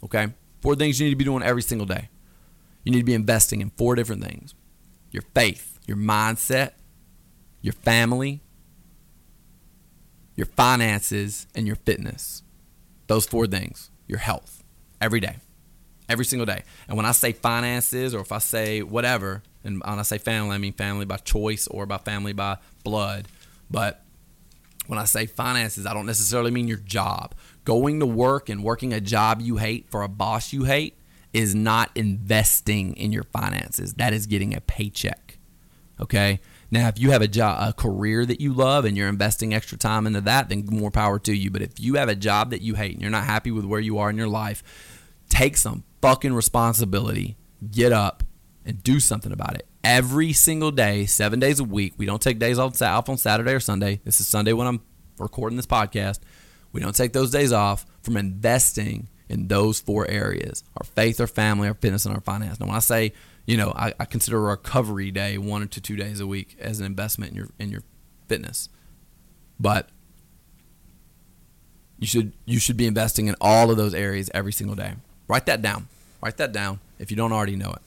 Okay? 0.03 0.27
Four 0.62 0.75
things 0.75 0.99
you 0.99 1.05
need 1.05 1.12
to 1.12 1.17
be 1.17 1.25
doing 1.25 1.43
every 1.43 1.62
single 1.62 1.88
day. 1.88 2.09
You 2.83 2.91
need 2.91 2.99
to 2.99 3.05
be 3.05 3.13
investing 3.13 3.62
in 3.62 3.69
four 3.71 3.95
different 3.95 4.23
things 4.23 4.53
your 5.12 5.23
faith, 5.33 5.79
your 5.88 5.97
mindset, 5.97 6.73
your 7.62 7.73
family, 7.73 8.41
your 10.35 10.45
finances, 10.45 11.47
and 11.55 11.65
your 11.65 11.75
fitness. 11.77 12.43
Those 13.07 13.25
four 13.25 13.47
things 13.47 13.89
your 14.07 14.19
health 14.19 14.63
every 14.99 15.19
day, 15.19 15.38
every 16.09 16.25
single 16.25 16.45
day. 16.45 16.63
And 16.88 16.97
when 16.97 17.05
I 17.05 17.12
say 17.12 17.31
finances 17.31 18.13
or 18.13 18.21
if 18.21 18.31
I 18.31 18.39
say 18.39 18.81
whatever, 18.81 19.43
and 19.63 19.81
when 19.85 19.99
I 19.99 20.03
say 20.03 20.17
family, 20.17 20.55
I 20.55 20.57
mean 20.57 20.73
family 20.73 21.05
by 21.05 21.17
choice 21.17 21.67
or 21.67 21.85
by 21.85 21.97
family 21.97 22.33
by 22.33 22.57
blood. 22.83 23.27
But 23.69 24.03
when 24.89 24.97
I 24.97 25.06
say 25.06 25.28
finances, 25.28 25.86
I 25.86 25.93
don't 25.93 26.08
necessarily 26.08 26.49
mean 26.49 26.67
your 26.67 26.80
job. 26.80 27.36
Going 27.63 27.99
to 27.99 28.08
work 28.08 28.49
and 28.49 28.63
working 28.63 28.91
a 28.91 28.99
job 28.99 29.39
you 29.39 29.58
hate 29.58 29.88
for 29.88 30.02
a 30.02 30.08
boss 30.08 30.52
you 30.52 30.63
hate 30.63 30.97
is 31.32 31.54
not 31.54 31.91
investing 31.93 32.95
in 32.95 33.12
your 33.12 33.21
finances. 33.21 33.93
That 33.93 34.13
is 34.13 34.25
getting 34.25 34.56
a 34.56 34.62
paycheck. 34.62 35.38
Okay? 35.99 36.39
Now, 36.71 36.88
if 36.88 36.97
you 36.97 37.12
have 37.12 37.21
a 37.21 37.28
job, 37.28 37.69
a 37.69 37.71
career 37.71 38.25
that 38.25 38.41
you 38.41 38.52
love 38.52 38.84
and 38.84 38.97
you're 38.97 39.10
investing 39.10 39.54
extra 39.54 39.78
time 39.78 40.08
into 40.08 40.21
that, 40.21 40.49
then 40.49 40.65
more 40.65 40.89
power 40.89 41.19
to 41.19 41.34
you. 41.34 41.52
But 41.52 41.62
if 41.62 41.80
you 41.80 41.93
have 41.95 42.10
a 42.10 42.15
job 42.15 42.49
that 42.49 42.63
you 42.63 42.73
hate 42.73 42.93
and 42.93 43.02
you're 43.02 43.12
not 43.12 43.25
happy 43.25 43.52
with 43.52 43.65
where 43.65 43.80
you 43.80 43.99
are 43.99 44.10
in 44.10 44.17
your 44.17 44.28
life, 44.28 44.63
take 45.30 45.56
some 45.56 45.84
fucking 46.02 46.34
responsibility. 46.34 47.38
Get 47.69 47.91
up 47.91 48.23
and 48.65 48.82
do 48.82 48.99
something 48.99 49.32
about 49.32 49.54
it. 49.54 49.67
Every 49.83 50.33
single 50.33 50.71
day, 50.71 51.05
seven 51.05 51.39
days 51.39 51.59
a 51.59 51.63
week. 51.63 51.93
We 51.97 52.05
don't 52.05 52.21
take 52.21 52.39
days 52.39 52.59
off 52.59 53.09
on 53.09 53.17
Saturday 53.17 53.53
or 53.53 53.59
Sunday. 53.59 54.01
This 54.03 54.19
is 54.19 54.27
Sunday 54.27 54.53
when 54.53 54.67
I'm 54.67 54.81
recording 55.17 55.55
this 55.57 55.65
podcast. 55.65 56.19
We 56.71 56.81
don't 56.81 56.95
take 56.95 57.13
those 57.13 57.31
days 57.31 57.51
off 57.51 57.85
from 58.01 58.17
investing 58.17 59.09
in 59.29 59.47
those 59.47 59.79
four 59.79 60.07
areas 60.07 60.63
our 60.77 60.85
faith, 60.85 61.19
our 61.21 61.27
family, 61.27 61.67
our 61.67 61.73
fitness, 61.73 62.05
and 62.05 62.13
our 62.13 62.21
finance. 62.21 62.59
Now, 62.59 62.67
when 62.67 62.75
I 62.75 62.79
say 62.79 63.13
you 63.49 63.57
know, 63.57 63.73
I, 63.75 63.93
I 63.99 64.05
consider 64.05 64.37
a 64.37 64.51
recovery 64.51 65.09
day 65.09 65.39
one 65.39 65.63
or 65.63 65.65
to 65.65 65.81
two 65.81 65.95
days 65.95 66.19
a 66.19 66.27
week 66.27 66.55
as 66.59 66.79
an 66.79 66.85
investment 66.85 67.31
in 67.31 67.37
your 67.37 67.47
in 67.57 67.71
your 67.71 67.81
fitness. 68.27 68.69
But 69.59 69.89
you 71.97 72.05
should 72.05 72.33
you 72.45 72.59
should 72.59 72.77
be 72.77 72.85
investing 72.85 73.25
in 73.25 73.35
all 73.41 73.71
of 73.71 73.77
those 73.77 73.95
areas 73.95 74.29
every 74.35 74.51
single 74.51 74.75
day. 74.75 74.93
Write 75.27 75.47
that 75.47 75.63
down. 75.63 75.87
Write 76.21 76.37
that 76.37 76.51
down 76.51 76.79
if 76.99 77.09
you 77.09 77.17
don't 77.17 77.31
already 77.33 77.55
know 77.55 77.71
it. 77.71 77.81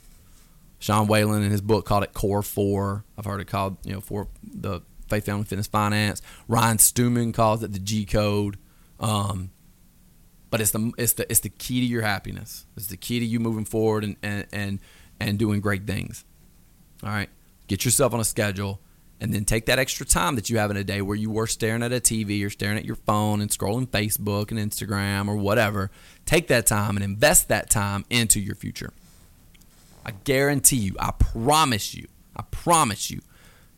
Sean 0.83 1.07
Whalen 1.07 1.45
in 1.45 1.53
his 1.53 1.61
book 1.61 1.87
called 1.87 2.03
it 2.03 2.13
Core 2.13 2.43
Four. 2.43 3.05
I've 3.17 3.25
heard 3.25 3.41
it 3.41 3.47
called 3.47 3.77
you 3.85 3.93
know 3.93 4.01
for 4.01 4.27
the 4.43 4.81
Faith 5.09 5.27
Family 5.27 5.45
Fitness 5.45 5.69
Finance. 5.69 6.21
Ryan 6.49 6.79
Stewman 6.79 7.33
calls 7.33 7.63
it 7.63 7.73
the 7.73 7.79
G 7.79 8.05
Code. 8.05 8.59
Um, 8.99 9.53
but 10.51 10.61
it's 10.61 10.73
the 10.73 10.93
it's 10.99 11.13
the 11.13 11.31
it's 11.31 11.39
the 11.39 11.51
key 11.51 11.81
to 11.81 11.87
your 11.87 12.03
happiness. 12.03 12.67
It's 12.77 12.89
the 12.89 12.97
key 12.97 13.21
to 13.21 13.25
you 13.25 13.39
moving 13.39 13.65
forward 13.65 14.03
and 14.03 14.17
and 14.25 14.47
and, 14.53 14.81
and 15.21 15.39
doing 15.39 15.61
great 15.61 15.87
things. 15.87 16.25
All 17.05 17.11
right, 17.11 17.31
get 17.69 17.85
yourself 17.85 18.13
on 18.13 18.19
a 18.19 18.25
schedule 18.25 18.81
and 19.21 19.33
then 19.33 19.45
take 19.45 19.67
that 19.67 19.79
extra 19.79 20.05
time 20.05 20.35
that 20.35 20.51
you 20.51 20.59
have 20.59 20.73
in 20.73 20.77
a 20.77 20.83
day 20.83 21.01
where 21.01 21.17
you 21.17 21.31
were 21.31 21.47
staring 21.47 21.85
at 21.85 21.93
a 21.93 22.01
TV 22.01 22.45
or 22.45 22.51
staring 22.51 22.77
at 22.77 22.85
your 22.85 22.97
phone 22.97 23.41
and 23.41 23.53
scrolling 23.53 23.87
Facebook 23.87 24.51
and 24.51 24.59
Instagram 24.59 25.29
or 25.29 25.37
whatever. 25.37 25.93
Take 26.27 26.49
that 26.49 26.67
time 26.67 26.97
and 26.97 27.05
invest 27.05 27.47
that 27.47 27.71
time 27.71 28.05
into 28.11 28.41
your 28.41 28.57
future. 28.57 28.93
I 30.05 30.11
guarantee 30.11 30.77
you, 30.77 30.97
I 30.99 31.13
promise 31.13 31.95
you, 31.95 32.09
I 32.37 32.43
promise 32.51 33.11
you, 33.11 33.21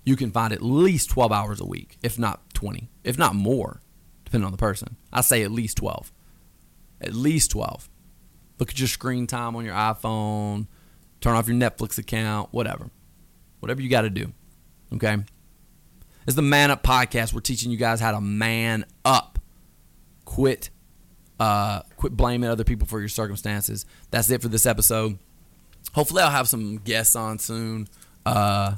you 0.05 0.17
can 0.17 0.31
find 0.31 0.53
at 0.53 0.63
least 0.63 1.11
12 1.11 1.33
hours 1.33 1.61
a 1.61 1.67
week, 1.67 1.97
if 2.03 2.19
not 2.19 2.55
20, 2.55 2.91
if 3.05 3.19
not 3.19 3.35
more, 3.35 3.81
depending 4.25 4.47
on 4.47 4.53
the 4.53 4.59
person. 4.59 4.97
I 5.13 5.23
say 5.23 5.43
at 5.43 5.51
least 5.51 5.79
12. 5.79 6.13
At 7.01 7.15
least 7.15 7.51
12. 7.51 7.89
Look 8.59 8.71
at 8.71 8.79
your 8.79 8.89
screen 8.89 9.27
time 9.27 9.57
on 9.57 9.65
your 9.65 9.75
iPhone, 9.75 10.67
turn 11.21 11.35
off 11.35 11.49
your 11.49 11.57
Netflix 11.57 11.99
account, 11.99 12.51
whatever. 12.53 12.91
Whatever 13.61 13.81
you 13.81 13.89
got 13.89 14.03
to 14.03 14.11
do. 14.11 14.33
Okay? 14.93 15.17
It's 16.27 16.37
the 16.37 16.43
Man 16.43 16.71
Up 16.71 16.83
podcast. 16.83 17.33
We're 17.35 17.41
teaching 17.41 17.71
you 17.71 17.77
guys 17.77 18.01
how 18.01 18.13
to 18.13 18.21
man 18.21 18.85
up. 19.05 19.39
Quit 20.25 20.71
uh, 21.41 21.83
quit 21.97 22.13
blaming 22.17 22.49
other 22.49 22.65
people 22.65 22.87
for 22.87 23.01
your 23.01 23.09
circumstances. 23.09 23.85
That's 24.11 24.31
it 24.31 24.41
for 24.41 24.49
this 24.49 24.67
episode. 24.67 25.19
Hopefully, 25.93 26.23
I'll 26.23 26.31
have 26.31 26.49
some 26.49 26.79
guests 26.79 27.15
on 27.15 27.39
soon. 27.39 27.89
Uh, 28.27 28.77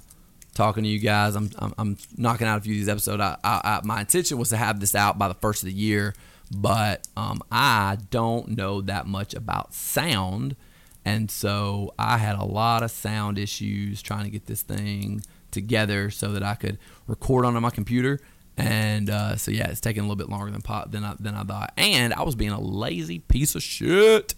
talking 0.55 0.83
to 0.83 0.89
you 0.89 0.99
guys. 0.99 1.37
I'm, 1.37 1.51
I'm, 1.59 1.75
I'm 1.79 1.99
knocking 2.17 2.47
out 2.47 2.59
a 2.59 2.61
few 2.61 2.73
of 2.73 2.79
these 2.79 2.89
episodes. 2.89 3.21
I, 3.21 3.37
I, 3.45 3.61
I, 3.65 3.81
my 3.85 4.01
intention 4.01 4.39
was 4.39 4.49
to 4.49 4.57
have 4.57 4.81
this 4.81 4.95
out 4.95 5.19
by 5.19 5.29
the 5.29 5.35
first 5.35 5.63
of 5.63 5.69
the 5.69 5.75
year, 5.75 6.15
but 6.51 7.07
um, 7.17 7.41
I 7.53 7.99
don't 8.11 8.57
know 8.57 8.81
that 8.83 9.07
much 9.07 9.35
about 9.35 9.75
sound. 9.75 10.57
And 11.05 11.31
so 11.31 11.95
I 11.99 12.19
had 12.19 12.37
a 12.37 12.45
lot 12.45 12.83
of 12.83 12.91
sound 12.91 13.39
issues 13.39 14.03
trying 14.03 14.25
to 14.25 14.31
get 14.31 14.47
this 14.47 14.63
thing 14.63 15.23
together 15.53 16.11
so 16.11 16.33
that 16.33 16.43
I 16.43 16.55
could 16.55 16.79
record 17.07 17.45
on 17.45 17.55
my 17.63 17.71
computer. 17.71 18.19
And 18.57 19.11
uh, 19.11 19.37
so 19.37 19.51
yeah, 19.51 19.69
it's 19.69 19.81
taking 19.81 20.01
a 20.01 20.05
little 20.05 20.17
bit 20.17 20.31
longer 20.31 20.51
than 20.51 20.63
pot 20.63 20.91
than 20.91 21.05
I 21.05 21.15
than 21.21 21.35
I 21.35 21.45
thought. 21.45 21.73
And 21.77 22.15
I 22.15 22.23
was 22.23 22.35
being 22.35 22.51
a 22.51 22.61
lazy 22.61 23.19
piece 23.19 23.55
of 23.55 23.63
shit. 23.63 24.35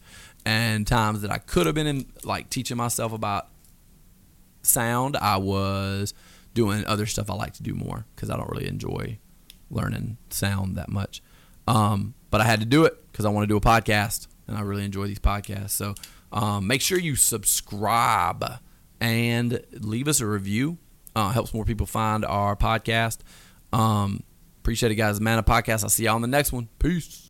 And 0.48 0.86
times 0.86 1.20
that 1.20 1.30
I 1.30 1.36
could 1.36 1.66
have 1.66 1.74
been 1.74 1.86
in 1.86 2.06
like 2.24 2.48
teaching 2.48 2.78
myself 2.78 3.12
about 3.12 3.48
sound, 4.62 5.14
I 5.14 5.36
was 5.36 6.14
doing 6.54 6.86
other 6.86 7.04
stuff 7.04 7.30
I 7.30 7.34
like 7.34 7.52
to 7.54 7.62
do 7.62 7.74
more 7.74 8.06
because 8.16 8.30
I 8.30 8.36
don't 8.38 8.48
really 8.48 8.66
enjoy 8.66 9.18
learning 9.70 10.16
sound 10.30 10.76
that 10.76 10.88
much. 10.88 11.22
Um, 11.66 12.14
but 12.30 12.40
I 12.40 12.44
had 12.44 12.60
to 12.60 12.66
do 12.66 12.86
it 12.86 12.94
because 13.12 13.26
I 13.26 13.28
want 13.28 13.42
to 13.42 13.46
do 13.46 13.58
a 13.58 13.60
podcast, 13.60 14.26
and 14.46 14.56
I 14.56 14.62
really 14.62 14.86
enjoy 14.86 15.06
these 15.06 15.18
podcasts. 15.18 15.72
So 15.72 15.94
um, 16.32 16.66
make 16.66 16.80
sure 16.80 16.98
you 16.98 17.14
subscribe 17.14 18.42
and 19.02 19.62
leave 19.72 20.08
us 20.08 20.22
a 20.22 20.26
review. 20.26 20.78
Uh, 21.14 21.28
helps 21.28 21.52
more 21.52 21.66
people 21.66 21.84
find 21.84 22.24
our 22.24 22.56
podcast. 22.56 23.18
Um, 23.70 24.22
appreciate 24.60 24.92
it, 24.92 24.94
guys. 24.94 25.20
Man, 25.20 25.38
a 25.38 25.42
podcast. 25.42 25.82
I'll 25.82 25.90
see 25.90 26.04
y'all 26.04 26.14
on 26.14 26.22
the 26.22 26.26
next 26.26 26.52
one. 26.52 26.70
Peace. 26.78 27.27